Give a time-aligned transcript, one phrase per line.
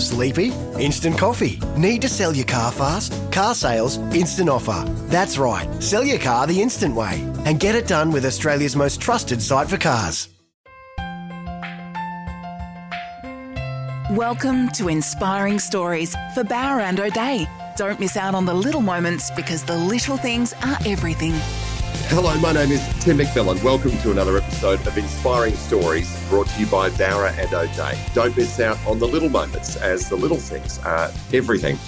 [0.00, 0.52] Sleepy?
[0.78, 1.60] Instant coffee.
[1.76, 3.12] Need to sell your car fast?
[3.30, 4.84] Car sales, instant offer.
[5.08, 5.68] That's right.
[5.82, 9.68] Sell your car the instant way and get it done with Australia's most trusted site
[9.68, 10.28] for cars.
[14.10, 17.46] Welcome to Inspiring Stories for Bowra and O'Dea.
[17.76, 21.32] Don't miss out on the little moments because the little things are everything.
[22.10, 23.62] Hello, my name is Tim McMillan.
[23.62, 27.98] Welcome to another episode of Inspiring Stories brought to you by Bowra and O'Dea.
[28.14, 31.78] Don't miss out on the little moments as the little things are everything.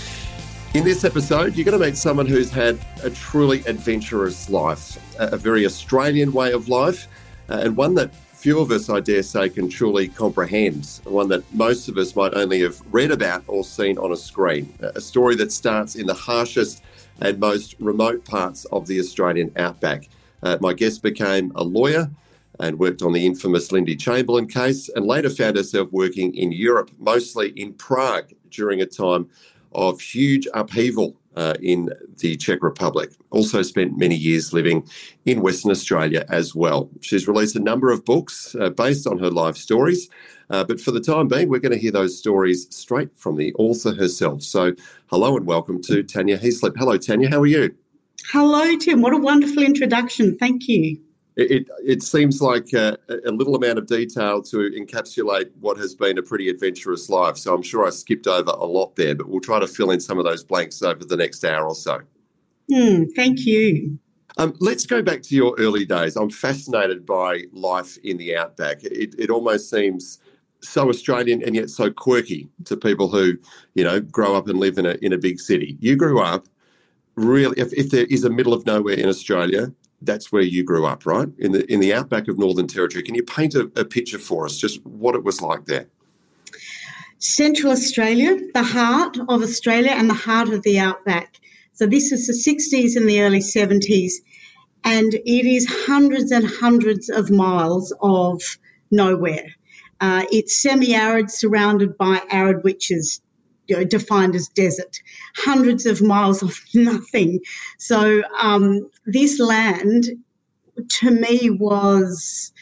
[0.75, 5.37] In this episode, you're going to meet someone who's had a truly adventurous life, a
[5.37, 7.07] very Australian way of life,
[7.49, 8.11] uh, and one that
[8.43, 11.01] few of us, I dare say, can truly comprehend.
[11.05, 14.75] One that most of us might only have read about or seen on a screen.
[14.81, 16.83] A story that starts in the harshest
[17.23, 20.09] and most remote parts of the Australian outback.
[20.43, 22.11] Uh, my guest became a lawyer
[22.59, 26.91] and worked on the infamous Lindy Chamberlain case, and later found herself working in Europe,
[26.99, 29.29] mostly in Prague, during a time
[29.73, 33.11] of huge upheaval uh, in the Czech Republic.
[33.31, 34.87] Also spent many years living
[35.25, 36.91] in Western Australia as well.
[37.01, 40.09] She's released a number of books uh, based on her life stories,
[40.51, 43.55] uh, but for the time being, we're going to hear those stories straight from the
[43.55, 44.43] author herself.
[44.43, 44.75] So,
[45.07, 46.77] hello and welcome to Tanya Heaslip.
[46.77, 47.31] Hello, Tanya.
[47.31, 47.75] How are you?
[48.31, 49.01] Hello, Tim.
[49.01, 50.37] What a wonderful introduction.
[50.39, 51.01] Thank you.
[51.35, 56.19] It, it, seems like a, a, little amount of detail to encapsulate what has been
[56.19, 57.39] a pretty adventurous life.
[57.39, 60.01] So I'm sure I skipped over a lot there, but we'll try to fill in
[60.01, 62.01] some of those blanks over the next hour or so.
[62.71, 63.99] Hmm, thank you.
[64.37, 66.17] Um, let's go back to your early days.
[66.17, 68.83] I'm fascinated by life in the outback.
[68.85, 70.19] It, it almost seems
[70.61, 73.37] so Australian and yet so quirky to people who,
[73.75, 75.77] you know, grow up and live in a in a big city.
[75.81, 76.47] You grew up
[77.17, 79.73] really if, if there is a middle of nowhere in Australia,
[80.05, 81.29] that's where you grew up, right?
[81.39, 83.03] In the in the outback of Northern Territory.
[83.03, 85.87] Can you paint a, a picture for us, just what it was like there?
[87.19, 91.39] Central Australia, the heart of Australia and the heart of the outback.
[91.73, 94.15] So this was the 60s and the early 70s,
[94.85, 98.43] and it is hundreds and hundreds of miles of
[98.91, 99.55] nowhere.
[100.01, 103.21] Uh, it's semi-arid, surrounded by arid witches,
[103.73, 105.01] you know, defined as desert,
[105.35, 107.41] hundreds of miles of nothing.
[107.79, 110.09] So um, this land,
[110.89, 112.53] to me, was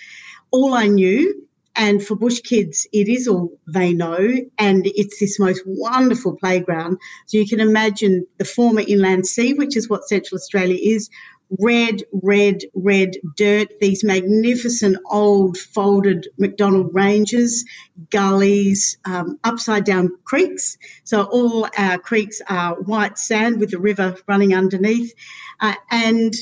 [0.52, 1.34] all I knew.
[1.76, 4.36] And for bush kids, it is all they know.
[4.58, 6.98] And it's this most wonderful playground.
[7.26, 11.08] So you can imagine the former inland sea, which is what Central Australia is,
[11.58, 17.64] red, red, red dirt, these magnificent old folded MacDonnell ranges,
[18.10, 20.78] gullies, um, upside down creeks.
[21.04, 25.12] So all our creeks are white sand with the river running underneath,
[25.60, 26.32] uh, and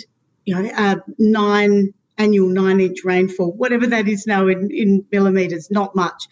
[0.45, 5.71] you know, uh, nine annual nine inch rainfall, whatever that is now in, in millimetres,
[5.71, 6.27] not much.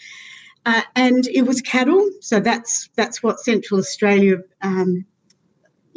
[0.65, 5.07] Uh, and it was cattle, so that's that's what Central Australia um,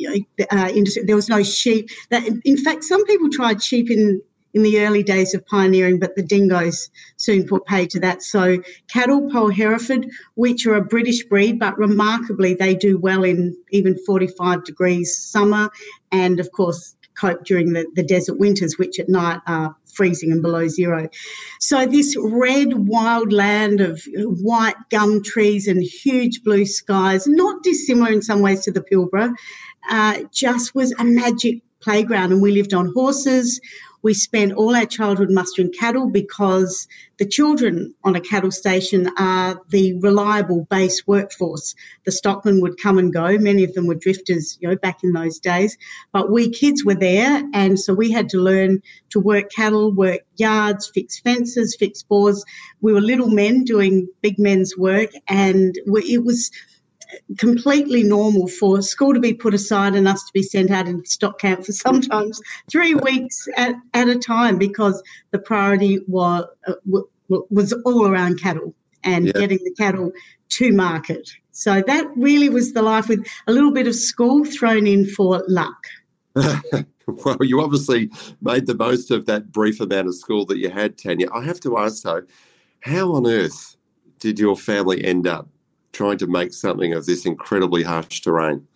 [0.08, 1.04] uh, industry.
[1.04, 1.90] There was no sheep.
[2.10, 4.22] That, in fact, some people tried sheep in
[4.54, 8.24] in the early days of pioneering, but the dingoes soon put pay to that.
[8.24, 8.58] So
[8.88, 13.98] cattle, Poll Hereford, which are a British breed, but remarkably they do well in even
[14.06, 15.70] 45 degrees summer,
[16.12, 20.42] and of course cope during the, the desert winters, which at night are freezing and
[20.42, 21.10] below zero.
[21.60, 24.02] So this red wild land of
[24.50, 29.28] white gum trees and huge blue skies, not dissimilar in some ways to the Pilbara,
[29.90, 32.32] uh, just was a magic playground.
[32.32, 33.60] And we lived on horses.
[34.02, 36.88] We spent all our childhood mustering cattle because
[37.18, 41.76] the children on a cattle station are the reliable base workforce.
[42.06, 43.38] The stockmen would come and go.
[43.38, 45.78] Many of them were drifters, you know, back in those days.
[46.14, 47.44] But we kids were there.
[47.54, 52.46] And so we had to learn to work cattle, work yards, fix fences, fix bores.
[52.82, 55.10] We were little men doing big men's work.
[55.28, 56.52] And it was,
[57.38, 61.10] completely normal for school to be put aside and us to be sent out into
[61.10, 62.42] stock camp for sometimes
[62.72, 65.02] three weeks at, at a time because
[65.32, 66.74] the priority was, uh,
[67.28, 68.74] was all around cattle
[69.04, 69.32] and yeah.
[69.34, 70.12] getting the cattle
[70.50, 71.30] to market.
[71.52, 75.44] So that really was the life with a little bit of school thrown in for
[75.48, 75.88] luck.
[76.36, 78.10] well, you obviously
[78.42, 81.28] made the most of that brief amount of school that you had, Tanya.
[81.34, 82.24] I have to ask though,
[82.82, 83.76] how on earth
[84.20, 85.50] did your family end up
[85.92, 88.68] trying to make something of this incredibly harsh terrain?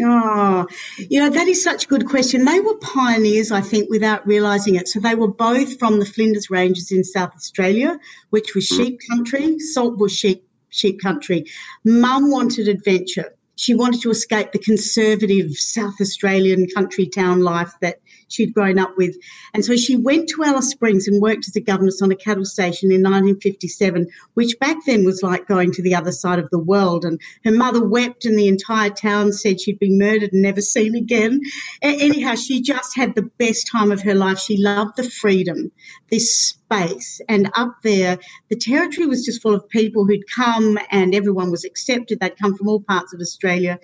[0.00, 0.66] Oh,
[0.98, 2.44] you know, that is such a good question.
[2.44, 4.88] They were pioneers, I think, without realising it.
[4.88, 7.98] So they were both from the Flinders Ranges in South Australia,
[8.30, 8.76] which was mm.
[8.76, 11.44] sheep country, saltbush sheep, sheep country.
[11.84, 13.34] Mum wanted adventure.
[13.56, 18.00] She wanted to escape the conservative South Australian country town life that
[18.32, 19.16] she'd grown up with.
[19.54, 22.44] And so she went to Alice Springs and worked as a governess on a cattle
[22.44, 26.58] station in 1957, which back then was like going to the other side of the
[26.58, 27.04] world.
[27.04, 30.94] And her mother wept, and the entire town said she'd been murdered and never seen
[30.94, 31.40] again.
[31.82, 34.38] Anyhow, she just had the best time of her life.
[34.38, 35.70] She loved the freedom,
[36.10, 37.20] this space.
[37.28, 38.18] And up there,
[38.48, 42.20] the territory was just full of people who'd come and everyone was accepted.
[42.20, 43.78] They'd come from all parts of Australia.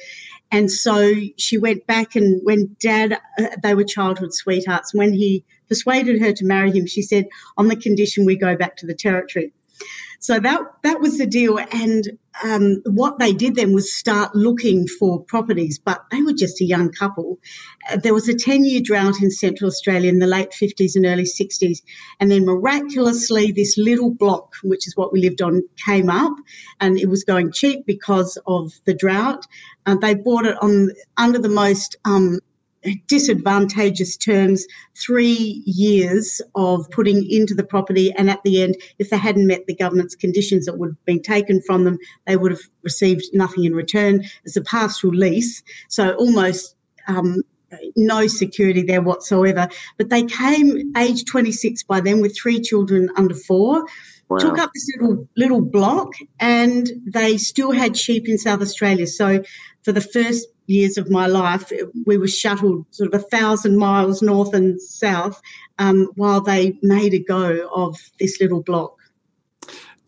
[0.52, 4.94] And so she went back, and when dad, uh, they were childhood sweethearts.
[4.94, 8.76] When he persuaded her to marry him, she said, on the condition we go back
[8.76, 9.52] to the territory.
[10.20, 11.58] So that that was the deal.
[11.58, 16.60] And um, what they did then was start looking for properties, but they were just
[16.60, 17.38] a young couple.
[17.90, 21.06] Uh, there was a 10 year drought in Central Australia in the late 50s and
[21.06, 21.82] early 60s.
[22.20, 26.36] And then miraculously, this little block, which is what we lived on, came up
[26.80, 29.46] and it was going cheap because of the drought.
[29.86, 32.40] Uh, they bought it on under the most um,
[33.06, 39.16] disadvantageous terms three years of putting into the property and at the end if they
[39.16, 42.62] hadn't met the government's conditions that would have been taken from them they would have
[42.82, 46.74] received nothing in return it's a pastoral lease so almost
[47.08, 47.42] um,
[47.96, 53.34] no security there whatsoever but they came age 26 by then with three children under
[53.34, 53.84] four
[54.28, 54.38] Wow.
[54.38, 59.06] took up this little little block and they still had sheep in South Australia.
[59.06, 59.44] So
[59.84, 61.72] for the first years of my life,
[62.04, 65.40] we were shuttled sort of a thousand miles north and south
[65.78, 68.96] um, while they made a go of this little block.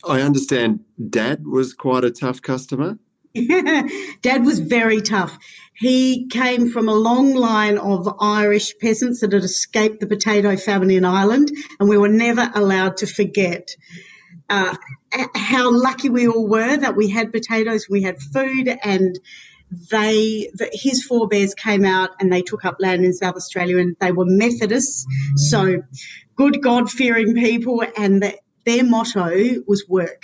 [0.07, 2.99] I understand Dad was quite a tough customer.
[3.35, 5.39] Dad was very tough.
[5.75, 10.91] He came from a long line of Irish peasants that had escaped the potato famine
[10.91, 13.77] in Ireland, and we were never allowed to forget
[14.51, 14.75] uh,
[15.35, 19.19] how lucky we all were that we had potatoes, we had food, and
[19.71, 23.97] they the, his forebears came out and they took up land in South Australia, and
[24.01, 25.07] they were Methodists,
[25.37, 25.83] so
[26.37, 30.23] good God fearing people, and the, their motto was work.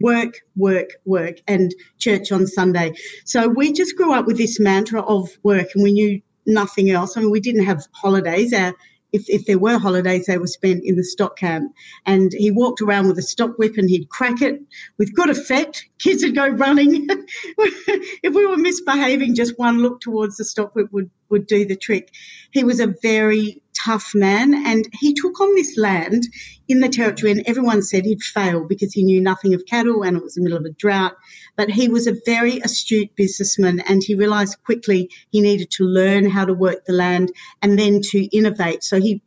[0.00, 2.92] Work, work, work, and church on Sunday.
[3.24, 7.16] So we just grew up with this mantra of work, and we knew nothing else.
[7.16, 8.52] I mean, we didn't have holidays.
[8.52, 8.74] Our
[9.12, 11.72] if, if there were holidays, they were spent in the stock camp.
[12.06, 14.60] And he walked around with a stock whip and he'd crack it
[14.98, 15.86] with good effect.
[15.98, 17.06] Kids would go running.
[17.58, 21.76] if we were misbehaving, just one look towards the stock whip would, would do the
[21.76, 22.12] trick.
[22.50, 26.24] He was a very tough man and he took on this land
[26.66, 30.16] in the territory and everyone said he'd fail because he knew nothing of cattle and
[30.16, 31.14] it was the middle of a drought.
[31.56, 36.28] But he was a very astute businessman and he realized quickly he needed to learn
[36.28, 38.82] how to work the land and then to innovate.
[38.82, 39.22] So he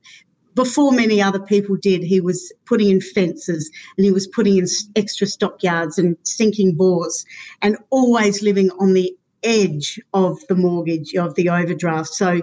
[0.53, 4.65] before many other people did, he was putting in fences and he was putting in
[4.97, 7.25] extra stockyards and sinking bores
[7.61, 12.09] and always living on the edge of the mortgage, of the overdraft.
[12.09, 12.41] So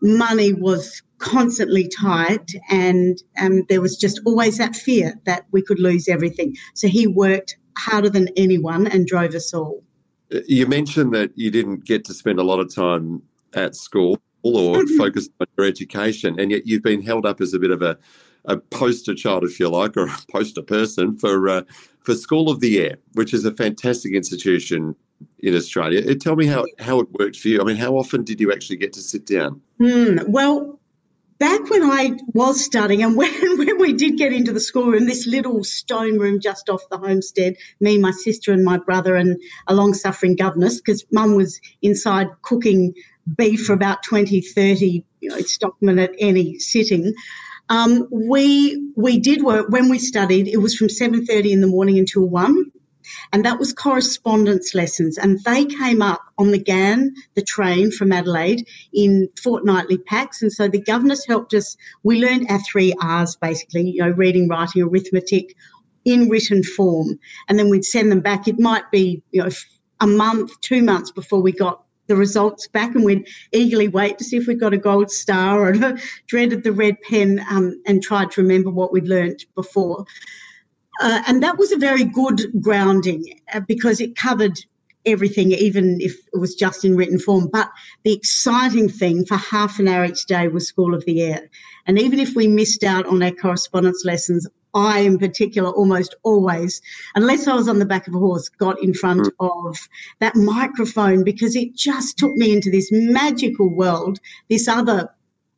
[0.00, 5.80] money was constantly tight and um, there was just always that fear that we could
[5.80, 6.56] lose everything.
[6.74, 9.82] So he worked harder than anyone and drove us all.
[10.46, 13.22] You mentioned that you didn't get to spend a lot of time
[13.54, 14.96] at school or mm-hmm.
[14.96, 17.96] focus on your education, and yet you've been held up as a bit of a,
[18.44, 21.62] a poster child, if you like, or a poster person for uh,
[22.00, 24.94] for School of the Air, which is a fantastic institution
[25.38, 26.02] in Australia.
[26.10, 27.60] Uh, tell me how, how it worked for you.
[27.60, 29.60] I mean, how often did you actually get to sit down?
[29.80, 30.80] Mm, well,
[31.38, 35.26] back when I was studying and when, when we did get into the schoolroom, this
[35.26, 39.74] little stone room just off the homestead, me, my sister, and my brother, and a
[39.74, 42.94] long suffering governess, because mum was inside cooking
[43.36, 47.12] beef for about 20, 30 you know, stockmen at any sitting.
[47.68, 50.46] Um, we we did work when we studied.
[50.46, 52.70] It was from seven thirty in the morning until one,
[53.32, 55.18] and that was correspondence lessons.
[55.18, 60.42] And they came up on the Ghan, the train from Adelaide, in fortnightly packs.
[60.42, 61.76] And so the governors helped us.
[62.02, 65.56] We learned our three R's basically, you know, reading, writing, arithmetic
[66.04, 67.18] in written form.
[67.48, 68.46] And then we'd send them back.
[68.46, 69.50] It might be, you know,
[70.00, 74.24] a month, two months before we got the results back and we'd eagerly wait to
[74.24, 78.30] see if we'd got a gold star or dreaded the red pen um, and tried
[78.30, 80.04] to remember what we'd learnt before.
[81.00, 84.58] Uh, and that was a very good grounding uh, because it covered
[85.04, 87.48] everything, even if it was just in written form.
[87.52, 87.70] But
[88.02, 91.48] the exciting thing for half an hour each day was School of the Air.
[91.86, 96.82] And even if we missed out on our correspondence lessons, I, in particular, almost always,
[97.14, 99.30] unless I was on the back of a horse, got in front mm.
[99.40, 99.88] of
[100.18, 105.08] that microphone because it just took me into this magical world, this other,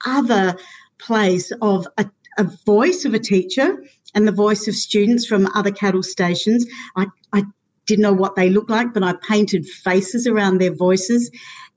[0.07, 0.57] other
[0.99, 3.83] place of a, a voice of a teacher
[4.15, 6.67] and the voice of students from other cattle stations.
[6.97, 7.45] I, I
[7.87, 11.31] didn't know what they looked like, but I painted faces around their voices.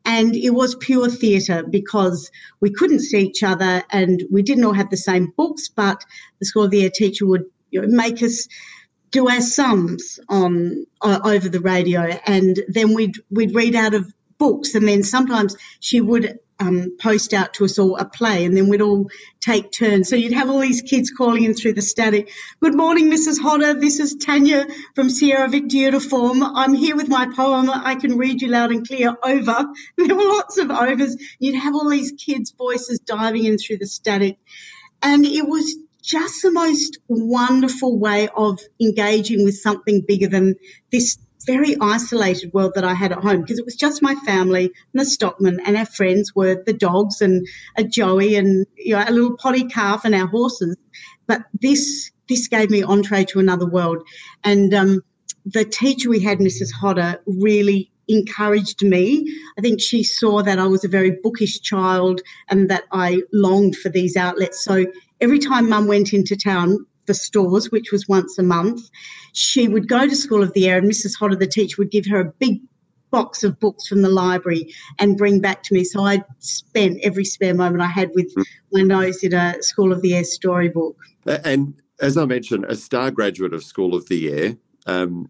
[0.03, 4.73] And it was pure theatre because we couldn't see each other and we didn't all
[4.73, 6.03] have the same books, but
[6.39, 8.47] the School of the Air teacher would you know, make us
[9.11, 14.13] do our sums on uh, over the radio, and then we'd we'd read out of
[14.37, 18.55] books, and then sometimes she would um, post out to us all a play, and
[18.55, 20.07] then we'd all take turns.
[20.09, 22.31] So you'd have all these kids calling in through the static.
[22.61, 23.41] Good morning, Mrs.
[23.41, 23.73] Hodder.
[23.73, 26.43] This is Tanya from Sierra Victor Uniform.
[26.43, 27.69] I'm here with my poem.
[27.69, 29.15] I can read you loud and clear.
[29.23, 29.65] Over.
[29.97, 31.15] There were lots of overs.
[31.39, 34.37] You'd have all these kids' voices diving in through the static,
[35.01, 40.55] and it was just the most wonderful way of engaging with something bigger than
[40.91, 44.65] this very isolated world that I had at home because it was just my family
[44.65, 47.45] and the stockman and our friends were the dogs and
[47.77, 50.77] a Joey and you know, a little potty calf and our horses.
[51.27, 54.01] But this this gave me entree to another world.
[54.43, 55.01] And um,
[55.45, 56.71] the teacher we had, Mrs.
[56.71, 59.25] Hodder, really encouraged me.
[59.57, 63.75] I think she saw that I was a very bookish child and that I longed
[63.75, 64.63] for these outlets.
[64.63, 64.85] So
[65.19, 68.89] every time mum went into town, for stores, which was once a month.
[69.33, 71.17] She would go to School of the Air, and Mrs.
[71.17, 72.61] Hodder, the teacher, would give her a big
[73.11, 75.83] box of books from the library and bring back to me.
[75.83, 78.33] So I spent every spare moment I had with
[78.71, 80.95] my nose in a School of the Air storybook.
[81.25, 84.57] And as I mentioned, a star graduate of School of the Air.
[84.85, 85.29] Um,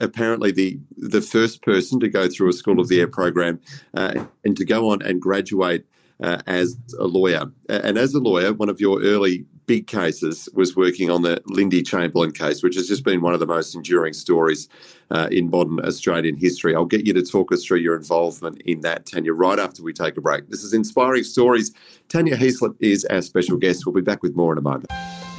[0.00, 3.60] apparently the the first person to go through a School of the Air program
[3.94, 5.86] uh, and to go on and graduate
[6.22, 7.46] uh, as a lawyer.
[7.68, 11.82] And as a lawyer, one of your early big cases was working on the Lindy
[11.82, 14.68] Chamberlain case, which has just been one of the most enduring stories
[15.10, 16.74] uh, in modern Australian history.
[16.74, 19.92] I'll get you to talk us through your involvement in that, Tanya, right after we
[19.92, 20.48] take a break.
[20.48, 21.72] This is Inspiring Stories.
[22.08, 23.86] Tanya Heaslip is our special guest.
[23.86, 24.86] We'll be back with more in a moment.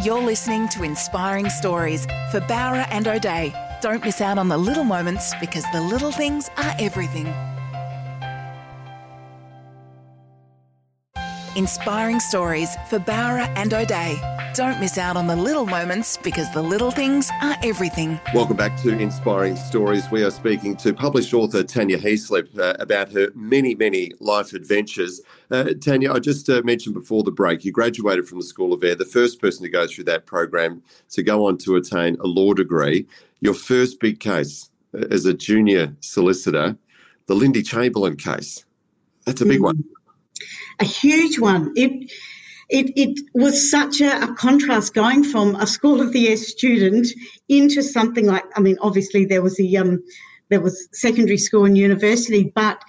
[0.03, 3.53] You're listening to Inspiring Stories for Bowra and O'Dea.
[3.82, 7.34] Don't miss out on the little moments because the little things are everything.
[11.56, 14.20] Inspiring stories for Bowra and O'Dea.
[14.56, 18.20] Don't miss out on the little moments because the little things are everything.
[18.34, 20.12] Welcome back to Inspiring Stories.
[20.12, 25.22] We are speaking to published author Tanya Heaslip uh, about her many, many life adventures.
[25.50, 28.84] Uh, Tanya, I just uh, mentioned before the break, you graduated from the School of
[28.84, 32.28] Air, the first person to go through that program to go on to attain a
[32.28, 33.08] law degree.
[33.40, 36.76] Your first big case uh, as a junior solicitor,
[37.28, 38.66] the Lindy Chamberlain case.
[39.26, 39.64] That's a big mm.
[39.64, 39.86] one
[40.80, 41.72] a huge one.
[41.75, 42.12] It
[42.68, 47.08] it, it was such a, a, contrast going from a School of the Air student
[47.48, 50.04] into something like I mean, obviously there was a um,
[50.50, 52.82] there was secondary school and university, but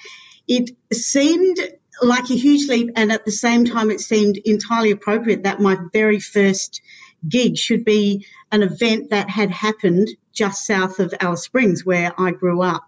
[0.49, 1.59] it seemed
[2.03, 5.77] like a huge leap, and at the same time, it seemed entirely appropriate that my
[5.93, 6.81] very first
[7.29, 12.31] gig should be an event that had happened just south of Alice Springs, where I
[12.31, 12.85] grew up.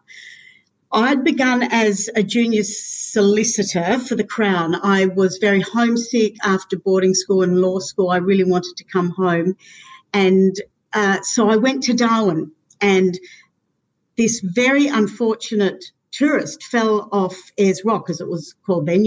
[0.90, 4.74] I'd begun as a junior solicitor for the Crown.
[4.82, 8.10] I was very homesick after boarding school and law school.
[8.10, 9.56] I really wanted to come home.
[10.14, 10.56] And
[10.94, 13.18] uh, so I went to Darwin, and
[14.16, 19.04] this very unfortunate tourist fell off Ayers Rock, as it was called then,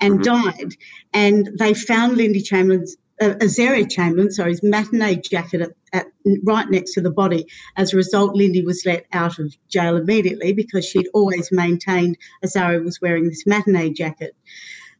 [0.00, 0.22] and mm-hmm.
[0.22, 0.74] died.
[1.12, 6.06] And they found Lindy Chamberlain's uh, Azaria Chamberlain, sorry, his matinee jacket at, at,
[6.42, 7.46] right next to the body.
[7.76, 12.82] As a result, Lindy was let out of jail immediately because she'd always maintained Azaria
[12.84, 14.34] was wearing this matinee jacket.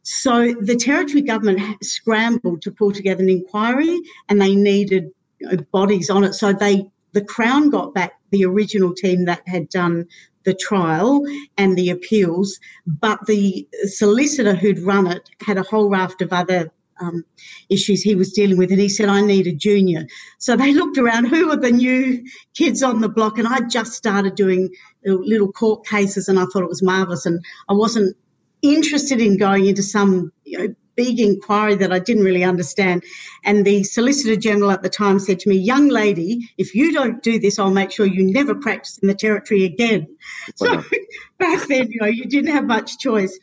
[0.03, 5.57] So the territory government scrambled to pull together an inquiry, and they needed you know,
[5.71, 6.33] bodies on it.
[6.33, 10.07] So they, the Crown, got back the original team that had done
[10.43, 11.25] the trial
[11.57, 16.71] and the appeals, but the solicitor who'd run it had a whole raft of other
[16.99, 17.23] um,
[17.69, 20.07] issues he was dealing with, and he said, I need a junior.
[20.37, 22.23] So they looked around, who were the new
[22.53, 23.37] kids on the block?
[23.37, 24.69] And I just started doing
[25.03, 27.25] little court cases, and I thought it was marvellous.
[27.25, 28.15] And I wasn't
[28.61, 33.03] interested in going into some you know, big inquiry that I didn't really understand.
[33.43, 37.21] And the Solicitor General at the time said to me, Young lady, if you don't
[37.21, 40.07] do this, I'll make sure you never practice in the territory again.
[40.55, 40.83] So
[41.39, 43.37] back then, you know, you didn't have much choice.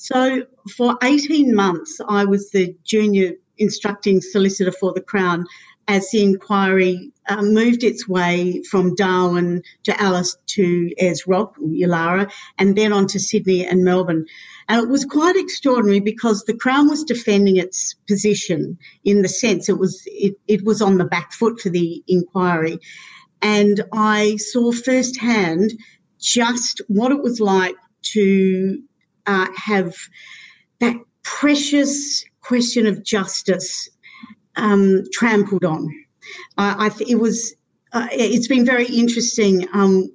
[0.00, 0.44] So
[0.76, 5.44] for 18 months, I was the junior instructing solicitor for the Crown
[5.88, 12.30] as the inquiry um, moved its way from Darwin to Alice to Ayers Rock, Yulara,
[12.58, 14.24] and then on to Sydney and Melbourne.
[14.68, 19.68] And it was quite extraordinary because the Crown was defending its position in the sense
[19.68, 22.78] it was it, it was on the back foot for the inquiry.
[23.42, 25.72] And I saw firsthand
[26.20, 27.74] just what it was like
[28.14, 28.80] to
[29.28, 29.94] uh, have
[30.80, 33.88] that precious question of justice
[34.56, 35.88] um, trampled on.
[36.56, 37.54] I, I th- it was.
[37.92, 40.14] Uh, it's been very interesting um,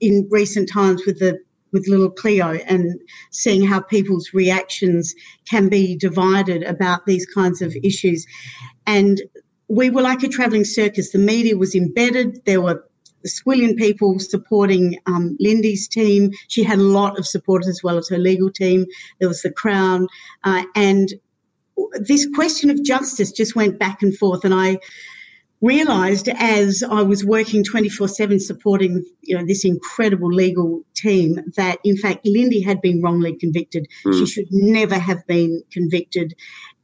[0.00, 1.38] in recent times with the
[1.72, 5.14] with little Cleo and seeing how people's reactions
[5.48, 8.26] can be divided about these kinds of issues.
[8.86, 9.20] And
[9.68, 11.10] we were like a travelling circus.
[11.10, 12.44] The media was embedded.
[12.44, 12.84] There were
[13.24, 16.30] the Squillion people supporting um, Lindy's team.
[16.48, 18.86] She had a lot of supporters as well as her legal team.
[19.18, 20.06] There was the Crown.
[20.44, 21.14] Uh, and
[21.94, 24.44] this question of justice just went back and forth.
[24.44, 24.78] And I
[25.60, 31.78] realized as I was working 24 7 supporting you know, this incredible legal team that,
[31.82, 33.88] in fact, Lindy had been wrongly convicted.
[34.04, 34.18] Mm.
[34.18, 36.34] She should never have been convicted.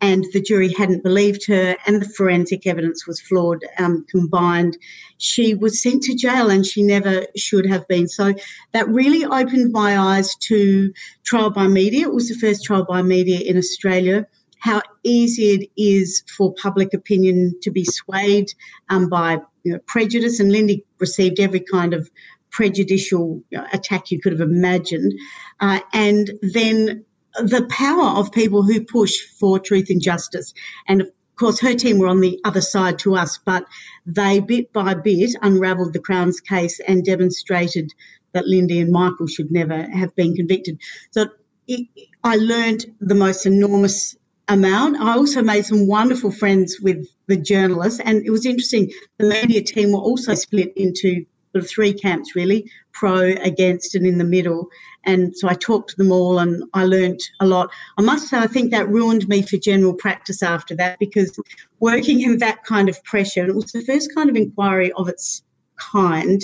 [0.01, 4.79] And the jury hadn't believed her, and the forensic evidence was flawed um, combined.
[5.19, 8.09] She was sent to jail, and she never should have been.
[8.09, 8.35] So
[8.73, 10.93] that really opened my eyes to
[11.25, 12.07] trial by media.
[12.07, 14.27] It was the first trial by media in Australia
[14.61, 18.53] how easy it is for public opinion to be swayed
[18.91, 20.39] um, by you know, prejudice.
[20.39, 22.11] And Lindy received every kind of
[22.51, 23.43] prejudicial
[23.73, 25.13] attack you could have imagined.
[25.61, 27.05] Uh, and then
[27.37, 30.53] the power of people who push for truth and justice.
[30.89, 33.65] And of course, her team were on the other side to us, but
[34.07, 37.93] they bit by bit unravelled the Crown's case and demonstrated
[38.33, 40.79] that Lindy and Michael should never have been convicted.
[41.11, 41.27] So
[41.67, 41.87] it,
[42.23, 44.17] I learned the most enormous
[44.49, 45.01] amount.
[45.01, 48.91] I also made some wonderful friends with the journalists, and it was interesting.
[49.19, 54.07] The media team were also split into sort of three camps, really pro, against, and
[54.07, 54.69] in the middle.
[55.05, 57.71] And so I talked to them all and I learnt a lot.
[57.99, 61.39] I must say, I think that ruined me for general practice after that because
[61.81, 65.09] working in that kind of pressure, and it was the first kind of inquiry of
[65.09, 65.43] its
[65.77, 66.41] kind.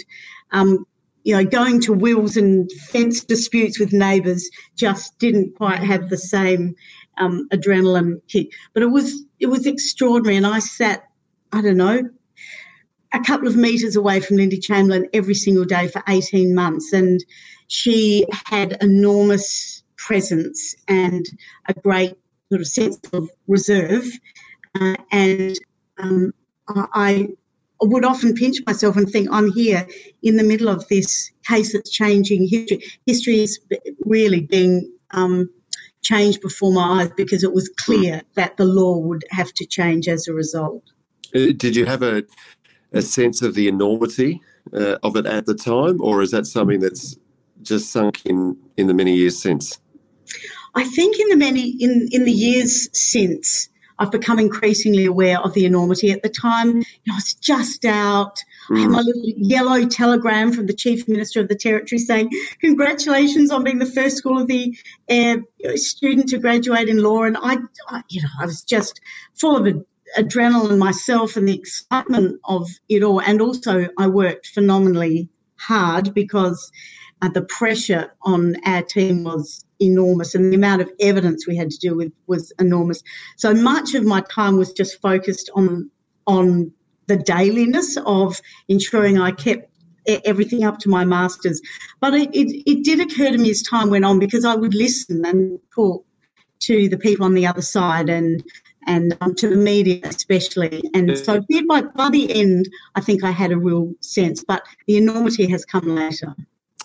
[0.53, 0.87] Um,
[1.25, 6.17] you know, going to wills and fence disputes with neighbours just didn't quite have the
[6.17, 6.77] same
[7.19, 8.53] um, adrenaline kick.
[8.73, 11.05] But it was it was extraordinary, and I sat,
[11.53, 12.03] I don't know,
[13.13, 17.25] a couple of meters away from Lindy Chamberlain every single day for eighteen months, and
[17.69, 21.27] she had enormous presence and
[21.69, 22.15] a great
[22.51, 24.05] sort of sense of reserve,
[24.81, 25.57] uh, and
[25.99, 26.33] um,
[26.69, 27.29] I
[27.81, 29.87] would often pinch myself and think I'm here
[30.23, 32.83] in the middle of this case that's changing history.
[33.07, 33.61] History is
[34.05, 35.51] really being um,
[36.03, 40.09] changed before my eyes because it was clear that the law would have to change
[40.09, 40.83] as a result.
[41.35, 42.25] Uh, did you have a,
[42.93, 44.41] a sense of the enormity
[44.73, 47.17] uh, of it at the time, or is that something that's
[47.63, 49.79] just sunk in in the many years since?
[50.75, 53.69] I think in the many in in the years since,
[53.99, 56.11] I've become increasingly aware of the enormity.
[56.11, 58.43] At the time, you know, I was just out.
[58.69, 58.77] Mm.
[58.77, 63.51] I had my little yellow telegram from the chief minister of the territory saying, "Congratulations
[63.51, 64.77] on being the first school of the
[65.09, 65.37] uh,
[65.77, 67.57] student to graduate in law." And I,
[67.89, 69.01] I, you know, I was just
[69.35, 69.67] full of
[70.17, 73.21] adrenaline myself and the excitement of it all.
[73.21, 76.71] And also, I worked phenomenally hard because
[77.23, 81.71] uh, the pressure on our team was enormous and the amount of evidence we had
[81.71, 83.03] to deal with was enormous.
[83.37, 85.91] So much of my time was just focused on
[86.27, 86.73] on
[87.07, 89.71] the dailiness of ensuring I kept
[90.25, 91.61] everything up to my masters.
[92.01, 94.75] But it, it, it did occur to me as time went on because I would
[94.75, 96.05] listen and talk
[96.61, 98.43] to the people on the other side and
[98.87, 100.83] and um, to the media especially.
[100.95, 104.97] And so by, by the end, I think I had a real sense, but the
[104.97, 106.35] enormity has come later.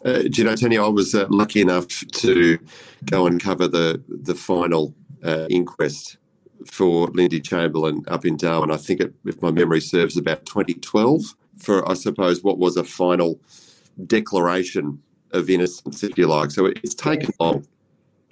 [0.04, 2.58] Uh, do you know, Tony, I was uh, lucky enough to
[3.06, 6.18] go and cover the, the final uh, inquest
[6.66, 8.72] for Lindy Chamberlain up in Darwin.
[8.72, 12.84] I think, it, if my memory serves, about 2012 for, I suppose, what was a
[12.84, 13.40] final
[14.08, 16.52] declaration of innocence, if you like.
[16.52, 17.66] So it's taken long.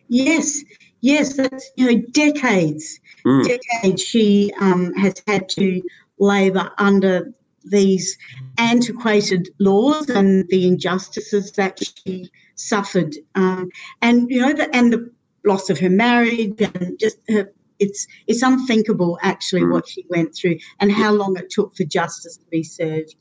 [0.08, 0.64] Yes,
[1.02, 3.44] yes, that's you know decades, mm.
[3.46, 4.02] decades.
[4.02, 5.82] She um, has had to
[6.20, 7.34] labour under
[7.66, 8.18] these
[8.58, 13.70] antiquated laws and the injustices that she suffered, um,
[14.02, 15.12] and you know, the, and the
[15.46, 17.52] loss of her marriage and just her.
[17.80, 19.72] It's it's unthinkable actually mm.
[19.72, 23.16] what she went through and how long it took for justice to be served.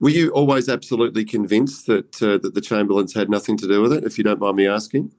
[0.00, 3.92] Were you always absolutely convinced that uh, that the Chamberlains had nothing to do with
[3.92, 4.04] it?
[4.04, 5.12] If you don't mind me asking.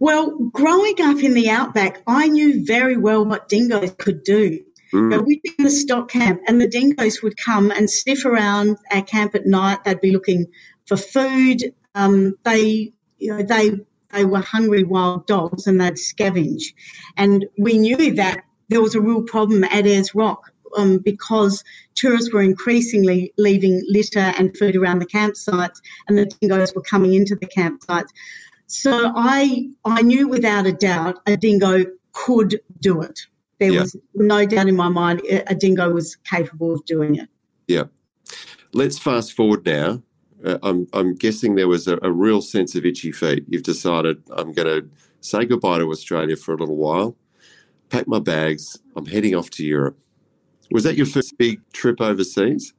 [0.00, 4.60] Well, growing up in the outback, I knew very well what dingoes could do.
[4.92, 5.26] Mm.
[5.26, 9.02] We'd be in the stock camp, and the dingoes would come and sniff around our
[9.02, 9.84] camp at night.
[9.84, 10.46] They'd be looking
[10.86, 11.74] for food.
[11.94, 13.72] Um, they, you know, they
[14.10, 16.62] they were hungry wild dogs, and they'd scavenge.
[17.16, 22.32] And we knew that there was a real problem at Ayers Rock um, because tourists
[22.32, 27.34] were increasingly leaving litter and food around the campsites, and the dingoes were coming into
[27.36, 28.08] the campsites.
[28.68, 33.20] So I I knew without a doubt a dingo could do it.
[33.58, 33.80] There yeah.
[33.80, 37.28] was no doubt in my mind a dingo was capable of doing it.
[37.66, 37.84] Yeah.
[38.72, 40.02] Let's fast forward now.
[40.44, 43.44] Uh, I'm, I'm guessing there was a, a, real sense of itchy feet.
[43.48, 44.88] You've decided I'm going to
[45.20, 47.16] say goodbye to Australia for a little while,
[47.88, 49.98] pack my bags, I'm heading off to Europe.
[50.70, 52.72] Was that your first big trip overseas?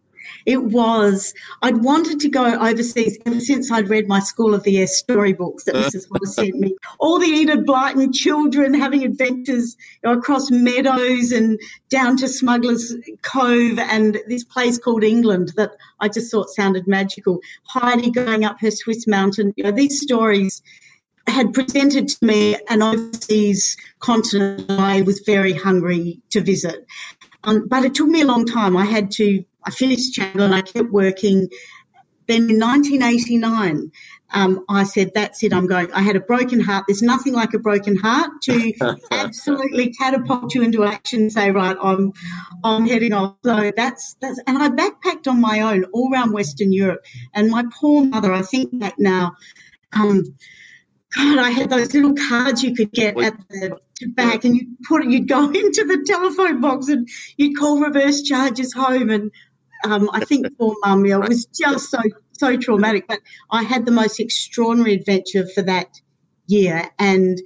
[0.46, 1.34] It was.
[1.62, 5.64] I'd wanted to go overseas ever since I'd read my School of the Air storybooks
[5.66, 6.10] that Mrs.
[6.10, 6.76] Wallace sent me.
[7.00, 12.96] All the Enid Blyton children having adventures you know, across meadows and down to Smuggler's
[13.22, 17.40] Cove and this place called England that I just thought sounded magical.
[17.64, 19.54] Heidi going up her Swiss mountain.
[19.56, 20.62] You know, these stories
[21.30, 26.86] had presented to me an overseas continent I was very hungry to visit.
[27.44, 28.76] Um, but it took me a long time.
[28.76, 31.50] I had to, I finished Chandler and I kept working.
[32.28, 33.92] Then in 1989,
[34.32, 35.92] um, I said, that's it, I'm going.
[35.92, 36.86] I had a broken heart.
[36.88, 38.74] There's nothing like a broken heart to
[39.12, 42.14] absolutely catapult you into action and say, right, I'm,
[42.64, 43.36] I'm heading off.
[43.44, 47.04] So that's, that's, and I backpacked on my own all around Western Europe.
[47.34, 49.36] And my poor mother, I think back now,
[49.94, 50.24] um,
[51.16, 55.04] God, I had those little cards you could get at the back, and you put
[55.04, 55.10] it.
[55.10, 59.10] You'd go into the telephone box and you'd call reverse charges home.
[59.10, 59.32] And
[59.86, 62.00] um, I think poor mum, it was just so
[62.34, 63.08] so traumatic.
[63.08, 63.20] But
[63.52, 66.00] I had the most extraordinary adventure for that
[66.48, 67.40] year, and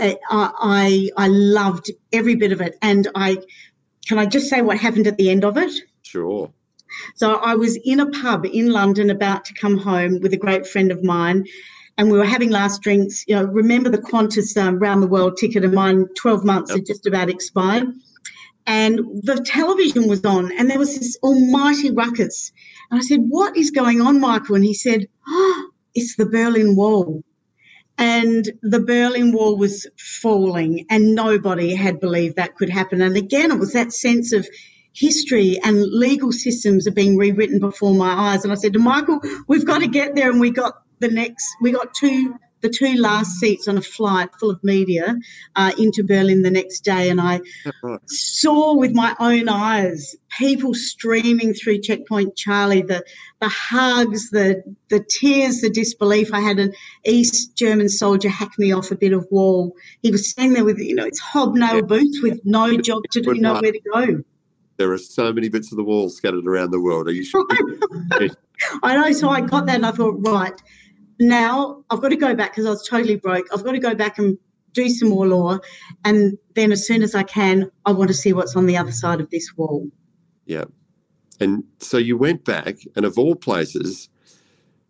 [0.00, 2.76] uh, I I loved every bit of it.
[2.82, 3.38] And I
[4.06, 5.72] can I just say what happened at the end of it?
[6.02, 6.52] Sure.
[7.14, 10.66] So I was in a pub in London about to come home with a great
[10.66, 11.46] friend of mine,
[11.96, 13.24] and we were having last drinks.
[13.26, 16.78] You know, remember the Qantas um, round the world ticket of mine, 12 months yep.
[16.78, 17.86] had just about expired.
[18.66, 22.52] And the television was on, and there was this almighty ruckus.
[22.90, 24.54] And I said, What is going on, Michael?
[24.54, 27.22] And he said, Oh, it's the Berlin Wall.
[27.98, 33.02] And the Berlin Wall was falling, and nobody had believed that could happen.
[33.02, 34.46] And again, it was that sense of
[34.94, 38.44] history and legal systems are being rewritten before my eyes.
[38.44, 40.30] And I said to Michael, we've got to get there.
[40.30, 44.30] And we got the next, we got two, the two last seats on a flight
[44.38, 45.16] full of media
[45.56, 47.40] uh, into Berlin the next day, and I
[48.06, 53.04] saw with my own eyes people streaming through Checkpoint Charlie, the
[53.40, 56.32] the hugs, the the tears, the disbelief.
[56.32, 56.72] I had an
[57.04, 59.74] East German soldier hack me off a bit of wall.
[60.02, 61.80] He was standing there with you know his hobnail yeah.
[61.82, 64.22] boots with no job to do, nowhere to go.
[64.78, 67.06] There are so many bits of the wall scattered around the world.
[67.08, 67.46] Are you sure?
[68.82, 69.12] I know.
[69.12, 70.60] So I got that and I thought, right,
[71.28, 73.46] now I've got to go back because I was totally broke.
[73.52, 74.38] I've got to go back and
[74.72, 75.58] do some more law.
[76.04, 78.92] And then as soon as I can, I want to see what's on the other
[78.92, 79.88] side of this wall.
[80.46, 80.64] Yeah.
[81.40, 84.08] And so you went back, and of all places,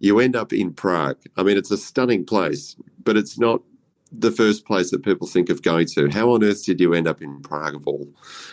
[0.01, 1.19] you end up in Prague.
[1.37, 3.63] I mean, it's a stunning place, but it's not
[4.11, 6.11] the first place that people think of going to.
[6.11, 8.07] How on earth did you end up in Prague of all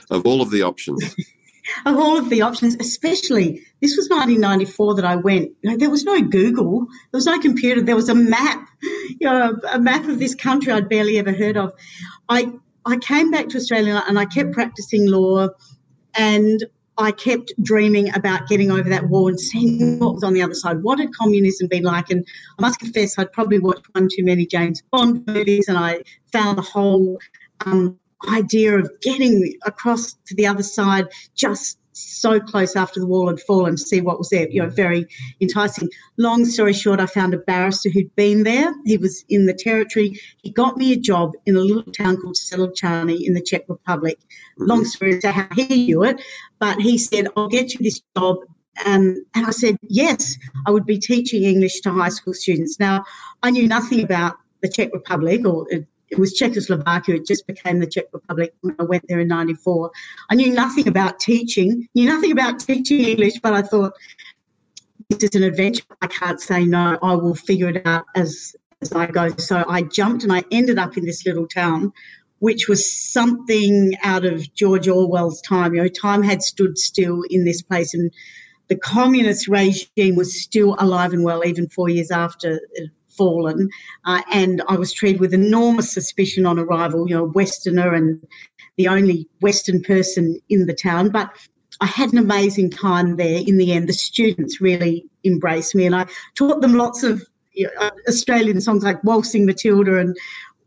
[0.10, 1.16] of all of the options?
[1.86, 5.52] of all of the options, especially this was 1994 that I went.
[5.62, 9.28] You know, there was no Google, there was no computer, there was a map, you
[9.28, 11.74] know, a map of this country I'd barely ever heard of.
[12.28, 12.52] I
[12.86, 15.50] I came back to Australia and I kept practicing law,
[16.16, 16.64] and
[16.98, 20.54] I kept dreaming about getting over that wall and seeing what was on the other
[20.54, 20.84] side.
[20.84, 22.10] What had communism been like?
[22.10, 22.26] And
[22.58, 26.02] I must confess, I'd probably watched one too many James Bond movies, and I
[26.32, 27.18] found the whole
[27.66, 33.28] um, idea of getting across to the other side just so close after the wall
[33.28, 35.06] had fallen to see what was there, you know, very
[35.42, 35.90] enticing.
[36.18, 38.74] Long story short, I found a barrister who'd been there.
[38.86, 40.20] He was in the territory.
[40.42, 44.18] He got me a job in a little town called Sedlčany in the Czech Republic.
[44.20, 44.66] Mm-hmm.
[44.66, 46.22] Long story to how he knew it,
[46.60, 48.38] but he said, I'll get you this job.
[48.86, 52.80] Um, and I said, yes, I would be teaching English to high school students.
[52.80, 53.04] Now,
[53.44, 55.68] I knew nothing about the Czech Republic or
[56.12, 57.16] it was Czechoslovakia.
[57.16, 59.92] It just became the Czech Republic when I went there in '94.
[60.30, 63.94] I knew nothing about teaching, knew nothing about teaching English, but I thought
[65.10, 65.84] this is an adventure.
[66.02, 66.98] I can't say no.
[67.02, 69.30] I will figure it out as as I go.
[69.38, 71.92] So I jumped and I ended up in this little town,
[72.40, 75.76] which was something out of George Orwell's time.
[75.76, 78.12] You know, time had stood still in this place, and
[78.68, 83.70] the communist regime was still alive and well, even four years after it fallen,
[84.06, 87.08] uh, and I was treated with enormous suspicion on arrival.
[87.08, 88.26] You know, Westerner and
[88.78, 91.30] the only Western person in the town, but
[91.82, 93.42] I had an amazing time there.
[93.46, 96.06] In the end, the students really embraced me, and I
[96.36, 97.22] taught them lots of
[97.54, 100.18] you know, Australian songs like "Waltzing Matilda," and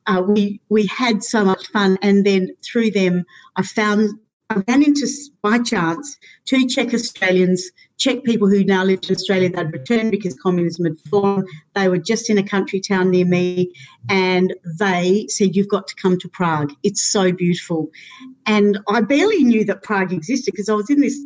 [0.07, 1.99] uh, we we had so much fun.
[2.03, 3.25] And then through them,
[3.57, 4.11] I found
[4.53, 5.07] I ran into,
[5.41, 9.49] by chance, two Czech Australians, Czech people who now lived in Australia.
[9.49, 11.47] They'd returned because communism had fallen.
[11.75, 13.73] They were just in a country town near me,
[14.11, 16.73] and they said, You've got to come to Prague.
[16.83, 17.91] It's so beautiful.
[18.45, 21.19] And I barely knew that Prague existed because I was in this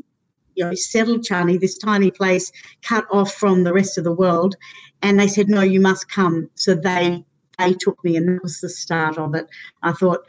[0.54, 2.50] you know, Sedlčany, this tiny place
[2.82, 4.54] cut off from the rest of the world.
[5.02, 6.48] And they said, No, you must come.
[6.54, 7.24] So they
[7.58, 9.46] they took me, and that was the start of it.
[9.82, 10.24] I thought,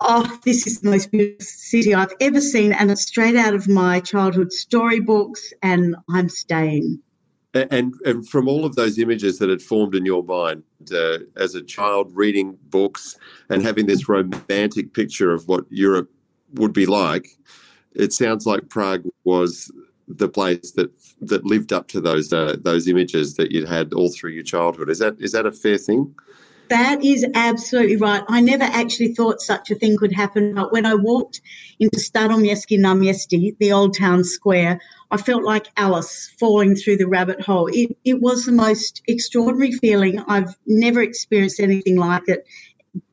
[0.00, 3.68] oh, this is the most beautiful city I've ever seen, and it's straight out of
[3.68, 7.00] my childhood storybooks, and I'm staying.
[7.54, 11.54] And, and from all of those images that had formed in your mind uh, as
[11.54, 13.16] a child, reading books
[13.48, 16.10] and having this romantic picture of what Europe
[16.54, 17.26] would be like,
[17.94, 19.72] it sounds like Prague was
[20.06, 24.10] the place that that lived up to those uh, those images that you'd had all
[24.10, 24.88] through your childhood.
[24.88, 26.14] Is that is that a fair thing?
[26.68, 28.22] That is absolutely right.
[28.28, 31.40] I never actually thought such a thing could happen, but when I walked
[31.78, 37.40] into Staroměstské náměstí, the old town square, I felt like Alice falling through the rabbit
[37.40, 37.68] hole.
[37.72, 40.18] It, it was the most extraordinary feeling.
[40.28, 42.46] I've never experienced anything like it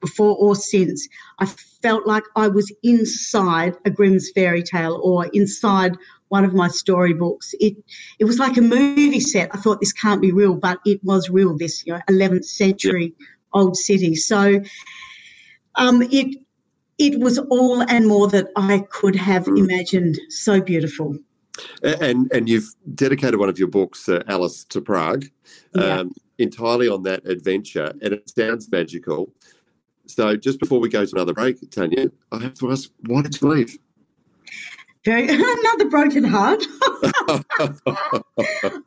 [0.02, 1.08] before or since.
[1.40, 5.98] I felt like I was inside a Grimm's fairy tale or inside
[6.30, 7.54] one of my storybooks.
[7.60, 7.76] It
[8.20, 9.50] it was like a movie set.
[9.54, 11.58] I thought this can't be real, but it was real.
[11.58, 13.14] This you know, 11th century
[13.56, 14.16] old city.
[14.16, 14.62] So
[15.76, 16.38] um, it
[16.98, 19.58] it was all and more that I could have mm.
[19.58, 20.20] imagined.
[20.30, 21.18] So beautiful.
[21.82, 25.26] And and you've dedicated one of your books, uh, Alice to Prague,
[25.74, 26.00] yeah.
[26.00, 29.32] um, entirely on that adventure, and it sounds magical.
[30.08, 33.42] So just before we go to another break, Tanya, I have to ask, why did
[33.42, 33.78] you leave?
[35.04, 36.64] Very, another broken heart.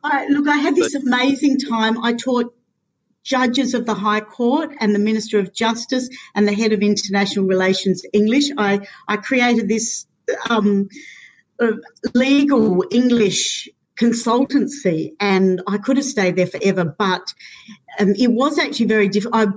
[0.03, 2.03] I, look, I had this amazing time.
[2.03, 2.53] I taught
[3.23, 7.45] judges of the High Court and the Minister of Justice and the head of international
[7.45, 8.45] relations English.
[8.57, 10.07] I, I created this
[10.49, 10.89] um,
[11.59, 11.71] uh,
[12.13, 17.33] legal English consultancy and I could have stayed there forever, but
[17.99, 19.49] um, it was actually very difficult.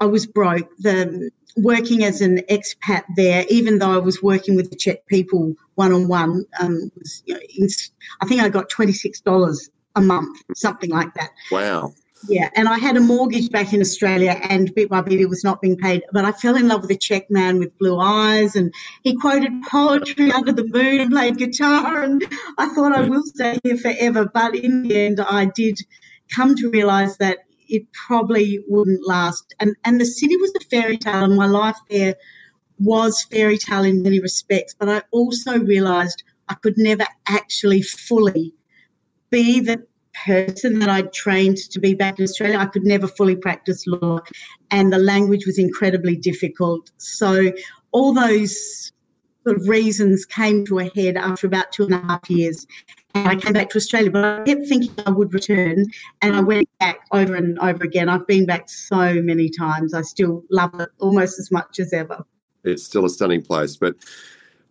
[0.00, 0.68] I, I was broke.
[0.78, 5.54] The working as an expat there, even though I was working with the Czech people
[5.74, 11.30] one on one, I think I got twenty six dollars a month, something like that.
[11.50, 11.94] Wow.
[12.28, 15.44] Yeah, and I had a mortgage back in Australia, and bit by bit it was
[15.44, 16.02] not being paid.
[16.12, 19.52] But I fell in love with a Czech man with blue eyes, and he quoted
[19.68, 22.02] poetry under the moon and played guitar.
[22.02, 22.24] And
[22.58, 24.28] I thought I will stay here forever.
[24.32, 25.78] But in the end, I did
[26.34, 29.54] come to realise that it probably wouldn't last.
[29.60, 32.16] And and the city was a fairy tale, and my life there
[32.78, 34.74] was fairy tale in many respects.
[34.78, 38.54] But I also realised I could never actually fully
[39.30, 39.86] be the
[40.24, 42.58] person that I'd trained to be back in Australia.
[42.58, 44.20] I could never fully practice law,
[44.70, 46.90] and the language was incredibly difficult.
[46.98, 47.52] So,
[47.92, 48.92] all those
[49.44, 52.66] sort of reasons came to a head after about two and a half years.
[53.14, 55.86] And I came back to Australia, but I kept thinking I would return,
[56.20, 58.08] and I went back over and over again.
[58.08, 59.94] I've been back so many times.
[59.94, 62.24] I still love it almost as much as ever.
[62.64, 63.94] It's still a stunning place, but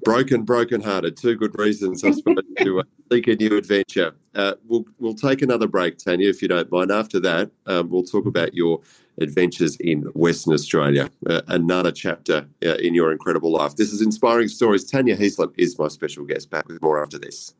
[0.03, 1.17] broken, broken hearted.
[1.17, 4.13] Two good reasons, I suppose, to uh, seek a new adventure.
[4.35, 6.91] Uh, we'll we'll take another break, Tanya, if you don't mind.
[6.91, 8.81] After that, um, we'll talk about your
[9.19, 13.75] adventures in Western Australia, uh, another chapter uh, in your incredible life.
[13.75, 14.83] This is Inspiring Stories.
[14.83, 16.49] Tanya Heaslip is my special guest.
[16.49, 17.53] Back with more after this.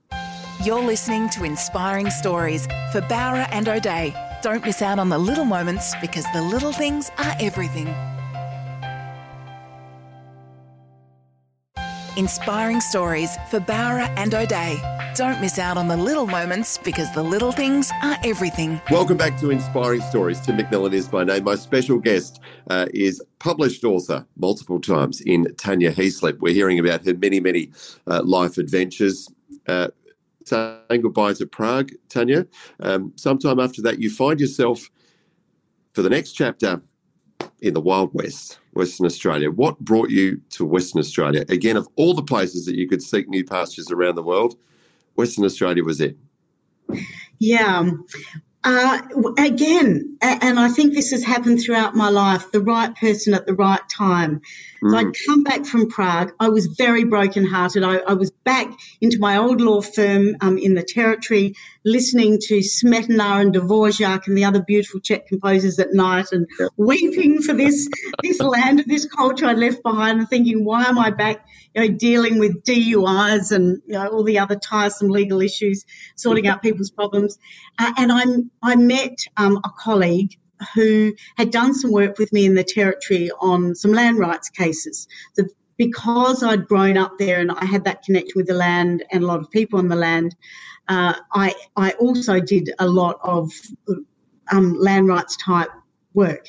[0.63, 4.13] You're listening to Inspiring Stories for Bowra and O'Dea.
[4.41, 7.93] Don't miss out on the little moments because the little things are everything.
[12.17, 14.81] Inspiring stories for Bowra and O'Dea.
[15.15, 18.79] Don't miss out on the little moments because the little things are everything.
[18.89, 20.39] Welcome back to Inspiring Stories.
[20.39, 21.43] Tim McMillan is my name.
[21.43, 26.39] My special guest uh, is published author multiple times in Tanya Heaslip.
[26.39, 27.71] We're hearing about her many, many
[28.07, 29.29] uh, life adventures.
[29.67, 29.89] Uh,
[30.45, 32.47] saying goodbye to Prague, Tanya.
[32.79, 34.89] Um, sometime after that, you find yourself
[35.93, 36.81] for the next chapter
[37.61, 39.49] in the Wild West, Western Australia.
[39.49, 41.45] What brought you to Western Australia?
[41.49, 44.57] Again, of all the places that you could seek new pastures around the world,
[45.15, 46.17] Western Australia was it.
[47.39, 47.89] Yeah.
[48.65, 49.01] Uh,
[49.37, 53.53] again, and I think this has happened throughout my life the right person at the
[53.53, 54.41] right time.
[54.85, 54.91] Mm.
[54.91, 56.33] So I'd come back from Prague.
[56.39, 57.83] I was very brokenhearted.
[57.83, 58.71] I, I was back
[59.01, 64.37] into my old law firm um, in the territory, listening to Smetana and Dvorak and
[64.37, 66.69] the other beautiful Czech composers at night, and yep.
[66.77, 67.89] weeping for this
[68.21, 71.45] this land and this culture I left behind, and thinking, why am I back?
[71.73, 75.83] You know, dealing with DUIs and you know all the other tiresome legal issues,
[76.15, 77.37] sorting out people's problems.
[77.79, 80.37] Uh, and I'm, I met um, a colleague
[80.73, 85.07] who had done some work with me in the territory on some land rights cases.
[85.33, 85.43] So
[85.77, 89.27] because I'd grown up there and I had that connection with the land and a
[89.27, 90.35] lot of people on the land,
[90.87, 93.51] uh, I I also did a lot of
[94.51, 95.69] um, land rights type
[96.13, 96.45] work.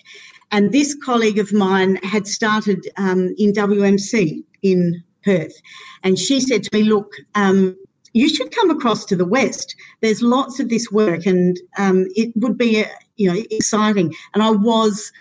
[0.52, 5.60] And this colleague of mine had started um, in WMC in Perth,
[6.04, 7.76] and she said to me, "Look." Um,
[8.12, 9.76] you should come across to the west.
[10.00, 12.82] There's lots of this work, and um, it would be
[13.16, 14.14] you know, exciting.
[14.34, 15.12] And I was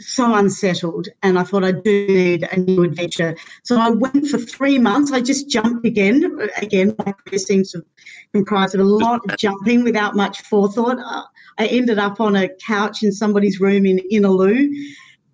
[0.00, 3.36] so unsettled and I thought I do need a new adventure.
[3.64, 5.12] So I went for three months.
[5.12, 6.38] I just jumped again.
[6.56, 7.84] Again, my career seems to
[8.32, 10.98] comprise of a lot of jumping without much forethought.
[10.98, 11.24] Uh,
[11.58, 14.68] I ended up on a couch in somebody's room in Innaloo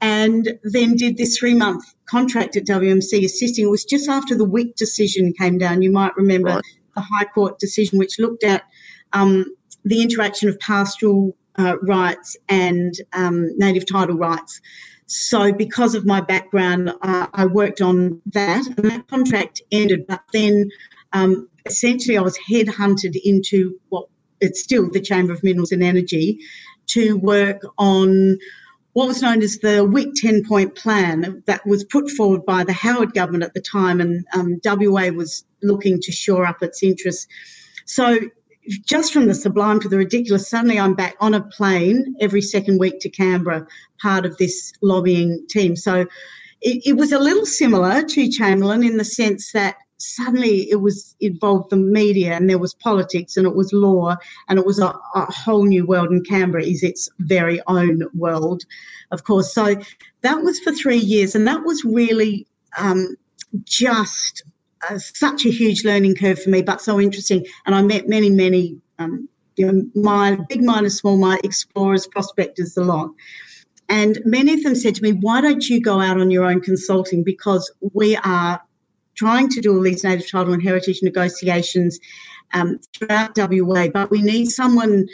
[0.01, 3.67] and then did this three month contract at WMC assisting.
[3.67, 5.83] It was just after the Wik decision came down.
[5.83, 6.65] You might remember right.
[6.95, 8.65] the High Court decision, which looked at
[9.13, 9.47] um,
[9.85, 14.61] the interaction of pastoral uh, rights and um, native title rights.
[15.07, 20.07] So, because of my background, uh, I worked on that, and that contract ended.
[20.07, 20.71] But then,
[21.13, 24.09] um, essentially, I was headhunted into what
[24.41, 26.41] it's still the Chamber of Minerals and Energy
[26.89, 28.39] to work on
[28.97, 32.73] what was known as the Wik 10 point plan that was put forward by the
[32.73, 37.27] Howard government at the time, and um, WA was looking to shore up its interests.
[37.85, 38.19] So
[38.85, 42.79] just from the sublime to the ridiculous, suddenly I'm back on a plane every second
[42.79, 43.67] week to Canberra,
[44.01, 45.77] part of this lobbying team.
[45.77, 46.07] So
[46.63, 51.15] it, it, was a little similar to Chamberlain in the sense that suddenly it was
[51.21, 54.15] involved the media and there was politics and it was law
[54.49, 56.11] and it was a, a whole new world.
[56.11, 58.65] And Canberra is its very own world,
[59.11, 59.53] of course.
[59.55, 59.77] So
[60.23, 62.47] that was for three years, and that was really
[62.79, 63.17] um,
[63.65, 64.43] just
[64.99, 67.45] such a huge learning curve for me, but so interesting.
[67.65, 72.77] And I met many, many, um, you know, my big miners, small mine explorers, prospectors,
[72.77, 73.11] a lot.
[73.89, 76.61] And many of them said to me, "Why don't you go out on your own
[76.61, 77.23] consulting?
[77.23, 78.61] Because we are
[79.15, 81.99] trying to do all these native title and heritage negotiations
[82.53, 85.07] um, throughout WA, but we need someone."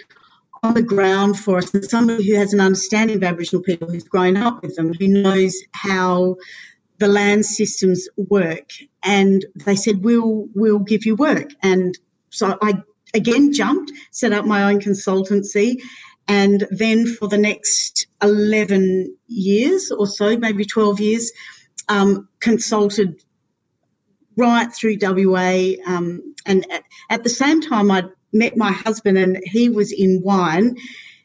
[0.64, 4.04] On the ground for us, and somebody who has an understanding of Aboriginal people, who's
[4.04, 6.36] grown up with them, who knows how
[6.98, 8.70] the land systems work
[9.02, 11.50] and they said we'll we'll give you work.
[11.62, 11.98] And
[12.30, 12.74] so i
[13.14, 15.80] again jumped set up my own consultancy
[16.28, 21.32] and then for the next 11 years or so maybe 12 years
[21.88, 23.22] um, consulted
[24.36, 28.02] right through wa um, and at, at the same time i
[28.32, 30.76] met my husband and he was in wine.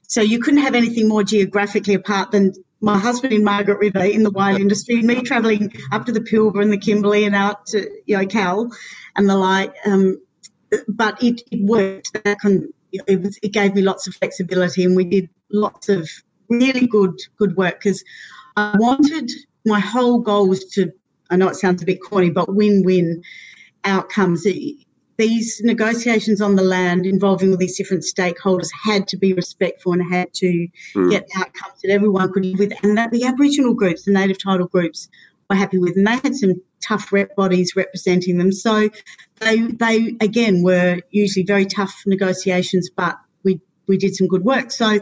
[0.08, 4.23] So you couldn't have anything more geographically apart than my husband in Margaret River in
[4.23, 7.89] the wine industry, me travelling up to the Pilbara and the Kimberley and out to
[8.29, 8.71] Cal
[9.15, 9.73] and the like.
[9.85, 10.21] Um,
[10.87, 12.11] but it, it worked.
[12.91, 16.09] It, was, it gave me lots of flexibility, and we did lots of
[16.49, 18.03] really good good work because
[18.55, 19.31] I wanted
[19.65, 20.91] my whole goal was to.
[21.29, 23.21] I know it sounds a bit corny, but win-win
[23.83, 24.45] outcomes
[25.17, 30.13] these negotiations on the land involving all these different stakeholders had to be respectful and
[30.13, 31.12] had to mm.
[31.12, 34.67] get outcomes that everyone could live with and that the Aboriginal groups, the native title
[34.67, 35.10] groups,
[35.49, 35.95] were happy with.
[35.95, 38.51] And they had some tough rep bodies representing them.
[38.51, 38.89] So
[39.39, 44.71] they, they again, were usually very tough negotiations, but we, we did some good work.
[44.71, 44.99] So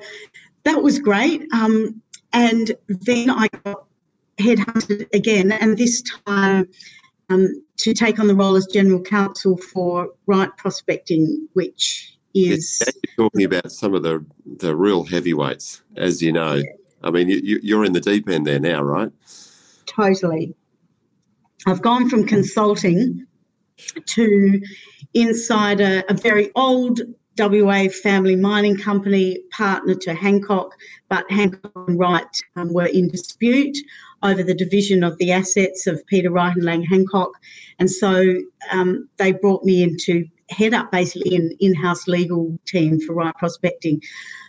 [0.64, 1.44] that was great.
[1.54, 2.02] Um,
[2.32, 3.86] and then I got
[4.38, 6.68] headhunted again, and this time
[7.30, 12.84] um, to take on the role as general counsel for Wright Prospecting, which is
[13.18, 14.26] You're talking about some of the
[14.58, 16.56] the real heavyweights, as you know.
[16.56, 16.64] Yeah.
[17.04, 19.12] I mean, you, you're in the deep end there now, right?
[19.86, 20.56] Totally.
[21.68, 23.26] I've gone from consulting
[24.06, 24.62] to
[25.14, 27.02] inside a, a very old
[27.38, 30.74] WA family mining company partner to Hancock,
[31.10, 33.78] but Hancock and Wright um, were in dispute
[34.26, 37.32] over the division of the assets of Peter Wright and Lang Hancock.
[37.80, 38.36] And so
[38.72, 43.14] um, they brought me in to head up basically an in house legal team for
[43.14, 44.02] Wright Prospecting.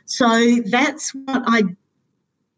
[0.04, 1.62] So that's what I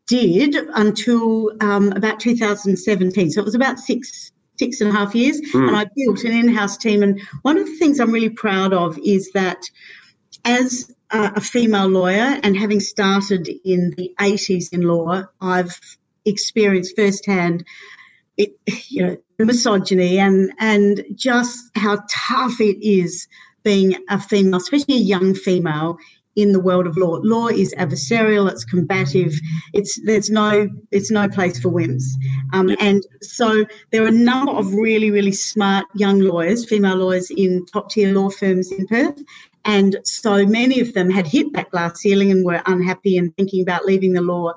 [0.07, 3.31] did until um, about 2017.
[3.31, 5.69] So it was about six six and a half years, mm.
[5.69, 7.05] and I built an in-house team.
[7.05, 9.63] And one of the things I'm really proud of is that
[10.45, 15.79] as a female lawyer and having started in the 80s in law, I've
[16.29, 17.65] experienced firsthand
[18.39, 18.53] it,
[18.89, 23.29] you know, the misogyny and and just how tough it is
[23.65, 25.99] being a female, especially a young female
[26.37, 27.19] in the world of law.
[27.23, 29.35] Law is adversarial, it's combative,
[29.75, 32.17] it's there's no it's no place for whims.
[32.53, 37.31] Um, and so there are a number of really, really smart young lawyers, female lawyers
[37.31, 39.21] in top tier law firms in Perth.
[39.65, 43.61] And so many of them had hit that glass ceiling and were unhappy and thinking
[43.61, 44.55] about leaving the law.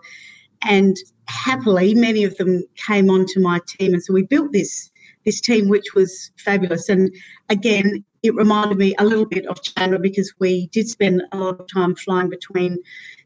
[0.61, 0.95] And
[1.31, 3.93] happily, many of them came onto my team.
[3.93, 4.91] And so we built this
[5.25, 6.89] this team, which was fabulous.
[6.89, 7.13] And
[7.49, 11.59] again, it reminded me a little bit of Chandler because we did spend a lot
[11.59, 12.77] of time flying between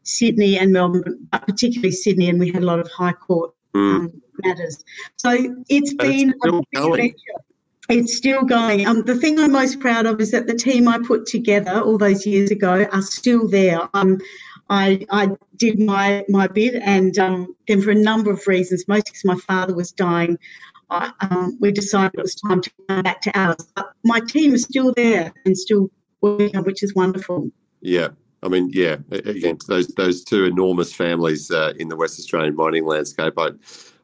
[0.02, 3.96] Sydney and Melbourne, but particularly Sydney, and we had a lot of High Court mm.
[3.96, 4.84] um, matters.
[5.16, 5.30] So
[5.68, 7.14] it's but been it's a big adventure.
[7.88, 8.86] It's still going.
[8.86, 11.98] Um, the thing I'm most proud of is that the team I put together all
[11.98, 13.88] those years ago are still there.
[13.94, 14.18] Um,
[14.68, 19.12] I, I did my my bit, and um, then for a number of reasons, mostly
[19.12, 20.38] because my father was dying,
[20.90, 23.66] I, um, we decided it was time to come back to Alice.
[23.74, 25.90] But my team is still there and still
[26.20, 27.50] working, which is wonderful.
[27.80, 28.08] Yeah.
[28.42, 32.84] I mean, yeah, again, those those two enormous families uh, in the West Australian mining
[32.84, 33.50] landscape, I,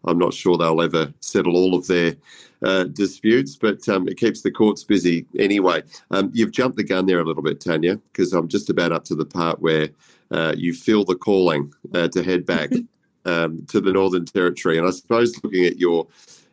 [0.05, 2.17] I'm not sure they'll ever settle all of their
[2.63, 5.83] uh, disputes, but um, it keeps the courts busy anyway.
[6.11, 9.05] Um, you've jumped the gun there a little bit, Tanya, because I'm just about up
[9.05, 9.91] to the part where
[10.33, 12.71] uh, you feel the calling uh, to head back
[13.25, 14.79] um, to the Northern Territory.
[14.79, 16.07] And I suppose looking at your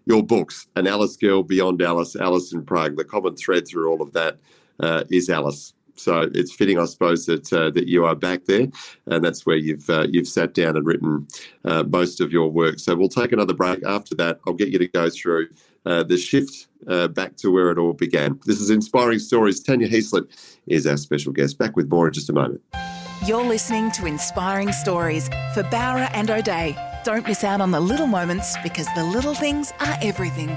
[0.06, 4.02] your books, An Alice Girl, Beyond Alice, Alice in Prague, the common thread through all
[4.02, 4.38] of that
[4.80, 5.74] uh, is Alice.
[5.96, 8.68] So it's fitting, I suppose, that uh, that you are back there,
[9.06, 11.28] and that's where you've uh, you've sat down and written
[11.66, 12.80] uh, most of your work.
[12.80, 13.84] So we'll take another break.
[13.86, 15.50] After that, I'll get you to go through
[15.86, 18.40] uh, the shift uh, back to where it all began.
[18.46, 19.60] This is Inspiring Stories.
[19.62, 20.30] Tanya Heaslip
[20.68, 21.58] is our special guest.
[21.58, 22.62] Back with more in just a moment.
[23.26, 26.74] You're listening to Inspiring Stories for Bowra and O'Dea.
[27.03, 30.49] Don't miss out on the little moments because the little things are everything.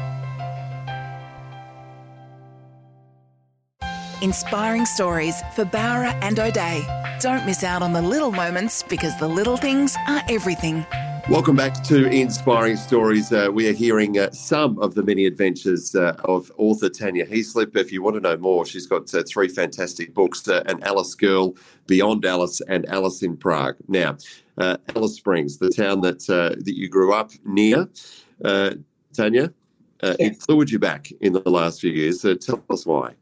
[4.23, 6.87] Inspiring stories for Bowra and O'Dea.
[7.19, 10.87] Don't miss out on the little moments because the little things are everything.
[11.31, 13.33] Welcome back to Inspiring Stories.
[13.33, 17.77] Uh, we are hearing uh, some of the many adventures uh, of author Tanya Heaslip.
[17.77, 21.15] If you want to know more, she's got uh, three fantastic books uh, An Alice
[21.15, 21.55] Girl,
[21.87, 23.77] Beyond Alice, and Alice in Prague.
[23.87, 24.17] Now,
[24.59, 27.89] uh, Alice Springs, the town that, that you grew up near,
[28.43, 29.53] Tanya,
[30.03, 30.17] yes.
[30.19, 32.23] it fluid you back in the last few years.
[32.41, 33.15] tell us why.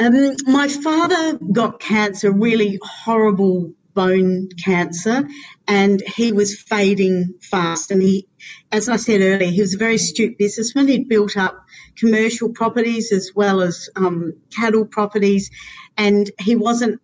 [0.00, 5.28] Um, my father got cancer, really horrible bone cancer
[5.68, 7.90] and he was fading fast.
[7.90, 8.26] And he,
[8.70, 10.88] as I said earlier, he was a very astute businessman.
[10.88, 11.64] He'd built up
[11.96, 15.50] commercial properties as well as um, cattle properties,
[15.96, 17.00] and he wasn't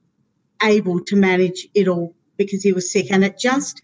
[0.62, 3.11] able to manage it all because he was sick.
[3.11, 3.80] And it just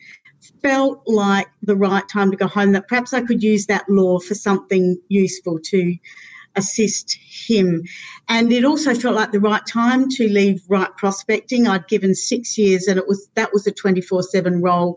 [0.62, 4.18] felt like the right time to go home, that perhaps I could use that law
[4.18, 5.96] for something useful to
[6.56, 7.82] assist him.
[8.28, 11.66] And it also felt like the right time to leave Wright Prospecting.
[11.66, 14.96] I'd given six years and it was that was a 24-7 role.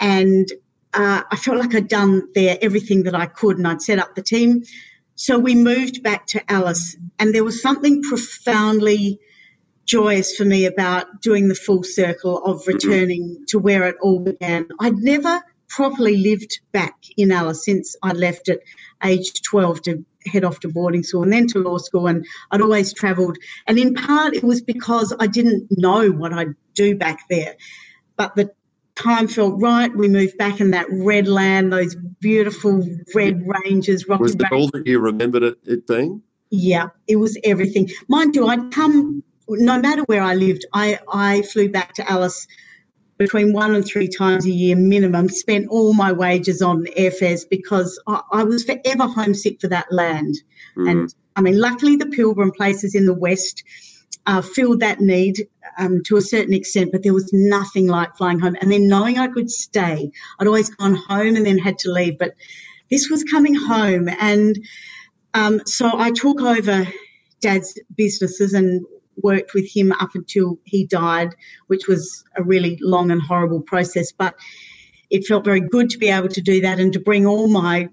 [0.00, 0.50] And
[0.94, 4.14] uh, I felt like I'd done there everything that I could and I'd set up
[4.14, 4.62] the team.
[5.14, 9.18] So we moved back to Alice and there was something profoundly
[9.84, 12.72] joyous for me about doing the full circle of mm-hmm.
[12.72, 14.68] returning to where it all began.
[14.80, 18.60] I'd never properly lived back in Alice since I left at
[19.04, 22.06] age 12 to head off to boarding school and then to law school.
[22.06, 23.38] And I'd always travelled.
[23.66, 27.56] And in part, it was because I didn't know what I'd do back there.
[28.16, 28.50] But the
[28.94, 29.94] time felt right.
[29.94, 34.08] We moved back in that red land, those beautiful red ranges.
[34.08, 36.22] Rocky was it all that you remembered it, it being?
[36.50, 37.90] Yeah, it was everything.
[38.08, 42.46] Mind you, I'd come, no matter where I lived, I, I flew back to Alice
[43.18, 48.00] between one and three times a year minimum, spent all my wages on airfares because
[48.06, 50.36] I, I was forever homesick for that land.
[50.76, 50.90] Mm.
[50.90, 53.64] And I mean, luckily, the Pilbara places in the West
[54.26, 55.46] uh, filled that need
[55.78, 58.56] um, to a certain extent, but there was nothing like flying home.
[58.60, 62.18] And then knowing I could stay, I'd always gone home and then had to leave,
[62.18, 62.34] but
[62.90, 64.08] this was coming home.
[64.20, 64.58] And
[65.34, 66.86] um, so I took over
[67.40, 68.84] dad's businesses and
[69.22, 71.34] worked with him up until he died,
[71.66, 74.12] which was a really long and horrible process.
[74.12, 74.34] But
[75.10, 77.88] it felt very good to be able to do that and to bring all my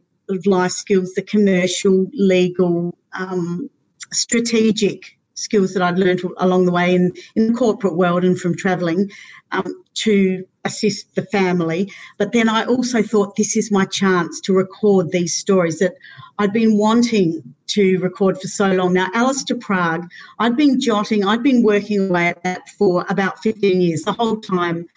[0.45, 3.69] life skills, the commercial, legal, um,
[4.11, 8.55] strategic skills that I'd learned along the way in, in the corporate world and from
[8.55, 9.11] travelling
[9.51, 11.89] um, to assist the family.
[12.17, 15.93] But then I also thought this is my chance to record these stories that
[16.39, 18.93] I'd been wanting to record for so long.
[18.93, 20.09] Now, Alice to Prague,
[20.39, 24.41] I'd been jotting, I'd been working away at that for about 15 years, the whole
[24.41, 24.87] time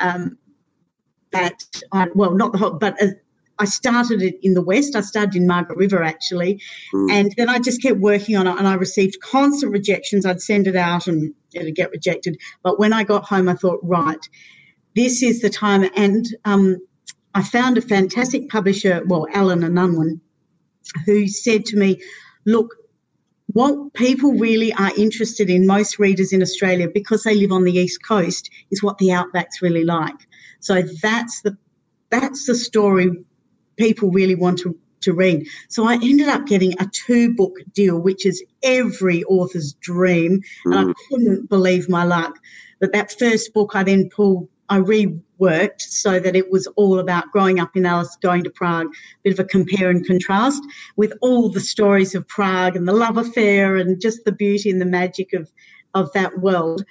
[0.00, 0.36] um,
[1.30, 3.08] that I, well, not the whole, but uh,
[3.58, 4.96] I started it in the West.
[4.96, 6.60] I started in Margaret River actually.
[6.92, 7.10] Mm.
[7.10, 10.26] And then I just kept working on it and I received constant rejections.
[10.26, 12.38] I'd send it out and it'd get rejected.
[12.62, 14.28] But when I got home, I thought, right,
[14.94, 15.88] this is the time.
[15.96, 16.78] And um,
[17.34, 20.20] I found a fantastic publisher, well, Allen and Unwin,
[21.06, 22.00] who said to me,
[22.44, 22.74] look,
[23.46, 27.72] what people really are interested in, most readers in Australia, because they live on the
[27.72, 30.16] east coast, is what the outback's really like.
[30.60, 31.56] So that's the
[32.10, 33.10] that's the story
[33.76, 35.46] people really want to, to read.
[35.68, 40.42] So I ended up getting a two book deal, which is every author's dream, mm.
[40.66, 40.94] and I mm.
[41.08, 42.38] couldn't believe my luck.
[42.80, 47.30] But that first book, I then pulled, I reworked so that it was all about
[47.32, 48.90] growing up in Alice, going to Prague, a
[49.24, 50.62] bit of a compare and contrast
[50.96, 54.80] with all the stories of Prague and the love affair and just the beauty and
[54.80, 55.50] the magic of
[55.94, 56.84] of that world.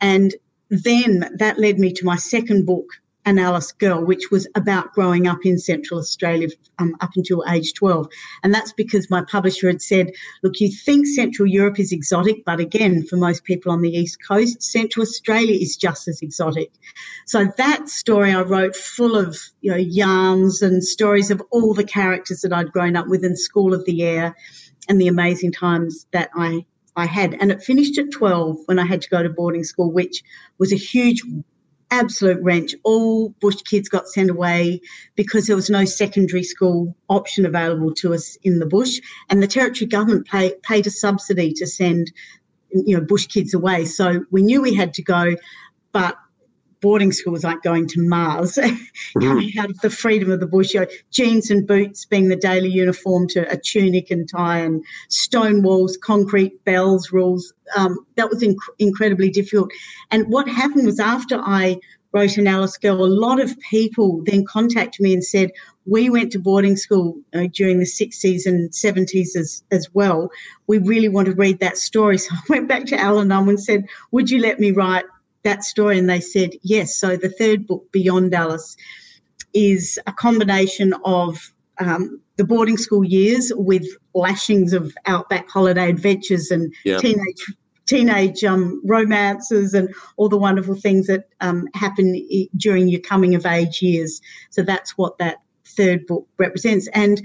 [0.00, 0.34] And
[0.70, 2.86] then that led me to my second book,
[3.24, 6.48] an Alice Girl, which was about growing up in Central Australia
[6.78, 8.08] um, up until age 12.
[8.42, 10.10] And that's because my publisher had said,
[10.42, 14.18] look, you think Central Europe is exotic, but again, for most people on the East
[14.26, 16.70] Coast, Central Australia is just as exotic.
[17.26, 21.84] So that story I wrote full of, you know, yarns and stories of all the
[21.84, 24.34] characters that I'd grown up with in School of the Air
[24.88, 26.64] and the amazing times that I
[26.96, 27.36] I had.
[27.40, 30.24] And it finished at 12 when I had to go to boarding school, which
[30.58, 31.22] was a huge
[31.90, 32.74] absolute wrench.
[32.84, 34.80] All bush kids got sent away
[35.14, 39.46] because there was no secondary school option available to us in the bush, and the
[39.46, 42.12] territory government pay, paid a subsidy to send
[42.70, 43.84] you know bush kids away.
[43.84, 45.34] So we knew we had to go,
[45.92, 46.16] but
[46.80, 49.20] boarding school was like going to Mars, mm-hmm.
[49.20, 50.74] coming out of the freedom of the bush.
[50.74, 54.84] You know, jeans and boots being the daily uniform to a tunic and tie, and
[55.08, 57.52] stone walls, concrete bells, rules.
[57.76, 59.70] Um, that was inc- incredibly difficult.
[60.10, 61.78] And what happened was after I
[62.12, 65.50] wrote an Alice Girl, a lot of people then contacted me and said,
[65.86, 70.30] we went to boarding school uh, during the 60s and 70s as, as well.
[70.66, 72.18] We really want to read that story.
[72.28, 75.04] So I went back to Allen and said, would you let me write
[75.44, 76.94] that story and they said yes.
[76.96, 78.76] So the third book, Beyond Alice,
[79.54, 86.50] is a combination of um, the boarding school years with lashings of outback holiday adventures
[86.50, 87.44] and teenage
[87.86, 92.22] teenage um, romances and all the wonderful things that um, happen
[92.56, 94.20] during your coming of age years.
[94.50, 96.86] So that's what that third book represents.
[96.92, 97.22] And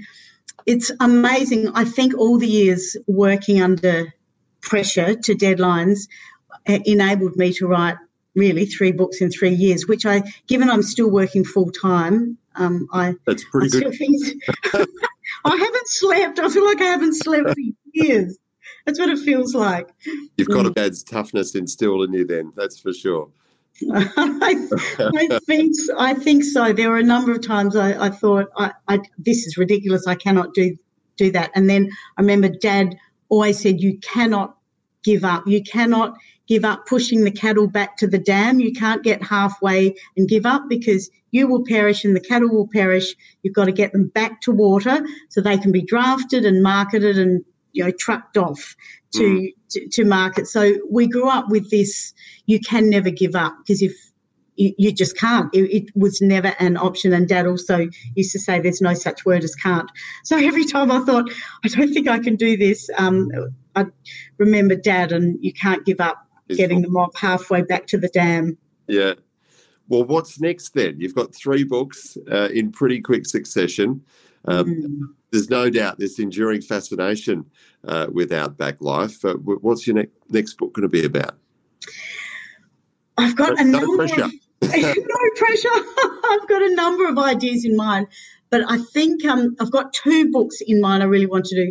[0.64, 1.68] it's amazing.
[1.74, 4.14] I think all the years working under
[4.62, 6.08] pressure to deadlines
[6.66, 7.96] enabled me to write
[8.34, 12.86] really three books in three years, which I, given I'm still working full time, um,
[12.92, 13.94] I that's pretty I good.
[13.94, 14.22] Think,
[15.44, 16.38] I haven't slept.
[16.38, 17.56] I feel like I haven't slept for
[17.92, 18.38] years.
[18.86, 19.88] That's what it feels like.
[20.36, 22.52] You've got a dad's toughness instilled in you, then.
[22.54, 23.30] That's for sure.
[23.92, 26.72] I, I, think I think so.
[26.72, 30.06] There were a number of times I, I thought, I, I, "This is ridiculous.
[30.06, 30.76] I cannot do
[31.16, 32.94] do that." And then I remember Dad
[33.30, 34.56] always said, "You cannot
[35.02, 35.46] give up.
[35.46, 36.14] You cannot
[36.46, 38.60] give up pushing the cattle back to the dam.
[38.60, 42.68] You can't get halfway and give up because you will perish and the cattle will
[42.68, 43.14] perish.
[43.42, 47.18] You've got to get them back to water so they can be drafted and marketed
[47.18, 48.76] and you know trucked off
[49.12, 49.48] to, mm.
[49.70, 50.46] to, to market.
[50.46, 52.14] So we grew up with this.
[52.46, 53.92] You can never give up because if
[54.56, 55.52] you, you, just can't.
[55.52, 57.12] It, it, was never an option.
[57.12, 59.90] And Dad also used to say, "There's no such word as can't."
[60.22, 61.28] So every time I thought,
[61.64, 63.30] "I don't think I can do this," um,
[63.74, 63.86] I
[64.38, 68.58] remember Dad, and you can't give up getting the mob halfway back to the dam.
[68.86, 69.14] Yeah.
[69.88, 71.00] Well, what's next then?
[71.00, 74.02] You've got three books uh, in pretty quick succession.
[74.46, 75.00] Um, mm.
[75.30, 77.46] There's no doubt this enduring fascination
[77.86, 79.24] uh, with outback life.
[79.24, 81.36] Uh, what's your ne- next book going to be about?
[83.16, 84.06] I've got no, a number.
[84.62, 84.90] No pressure.
[84.90, 85.68] Of, no pressure.
[86.24, 88.06] I've got a number of ideas in mind,
[88.48, 91.02] but I think um, I've got two books in mind.
[91.02, 91.70] I really want to do.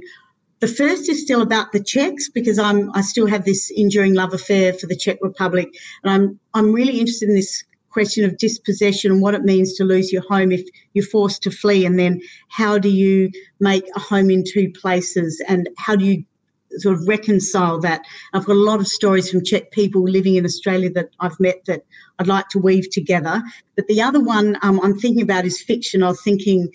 [0.60, 4.34] The first is still about the Czechs because I'm I still have this enduring love
[4.34, 5.70] affair for the Czech Republic,
[6.04, 9.84] and I'm I'm really interested in this question of dispossession and what it means to
[9.84, 10.62] lose your home if
[10.94, 13.30] you're forced to flee, and then how do you
[13.60, 16.24] make a home in two places, and how do you
[16.80, 18.02] sort of reconcile that.
[18.34, 21.66] I've got a lot of stories from Czech people living in Australia that I've met
[21.68, 21.84] that
[22.20, 23.42] I'd like to weave together.
[23.76, 26.04] But the other one um, I'm thinking about is fiction.
[26.04, 26.70] I was thinking,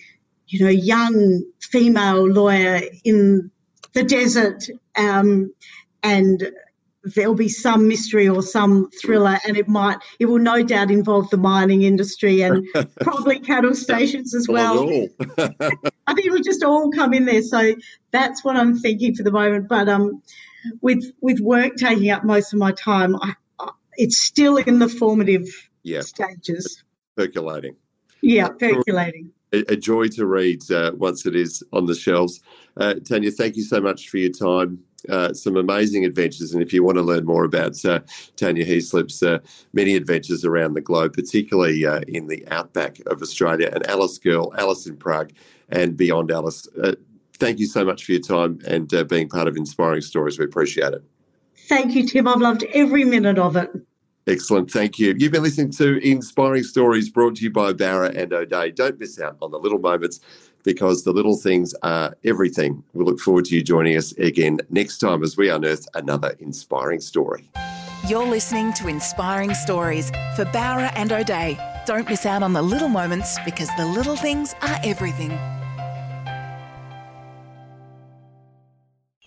[0.47, 3.51] you know, young female lawyer in
[3.93, 5.53] the desert, um,
[6.03, 6.51] and
[7.03, 11.29] there'll be some mystery or some thriller, and it might, it will no doubt involve
[11.29, 12.65] the mining industry and
[13.01, 14.87] probably cattle stations as well.
[15.37, 17.41] I think it'll just all come in there.
[17.41, 17.75] So
[18.11, 19.67] that's what I'm thinking for the moment.
[19.67, 20.21] But um,
[20.81, 24.89] with with work taking up most of my time, I, I, it's still in the
[24.89, 25.47] formative
[25.83, 26.01] yeah.
[26.01, 26.83] stages.
[27.15, 27.75] Percolating.
[28.21, 29.31] Yeah, percolating.
[29.53, 32.41] A, a joy to read uh, once it is on the shelves.
[32.77, 34.79] Uh, Tanya, thank you so much for your time.
[35.07, 38.01] Uh, some amazing adventures, and if you want to learn more about uh,
[38.35, 39.39] Tanya Heaslip's uh,
[39.71, 44.53] many adventures around the globe, particularly uh, in the outback of Australia, and Alice Girl,
[44.57, 45.31] Alice in Prague,
[45.69, 46.67] and beyond Alice,
[47.37, 50.37] thank you so much for your time and being part of Inspiring Stories.
[50.37, 51.03] We appreciate it.
[51.69, 52.27] Thank you, Tim.
[52.27, 53.69] I've loved every minute of it.
[54.29, 54.69] Excellent.
[54.69, 55.15] Thank you.
[55.17, 58.69] You've been listening to Inspiring Stories brought to you by Bowra and O'Dea.
[58.69, 60.19] Don't miss out on the little moments
[60.63, 62.83] because the little things are everything.
[62.93, 67.01] We look forward to you joining us again next time as we unearth another inspiring
[67.01, 67.49] story.
[68.07, 71.57] You're listening to Inspiring Stories for Bowra and O'Dea.
[71.87, 75.31] Don't miss out on the little moments because the little things are everything.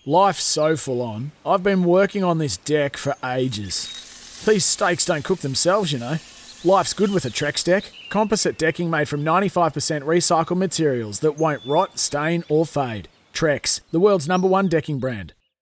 [0.05, 1.33] Life's so full on.
[1.45, 4.02] I've been working on this deck for ages.
[4.45, 6.17] These steaks don't cook themselves, you know.
[6.65, 7.85] Life's good with a Trex deck.
[8.09, 13.07] Composite decking made from 95% recycled materials that won't rot, stain, or fade.
[13.33, 15.33] Trex, the world's number one decking brand.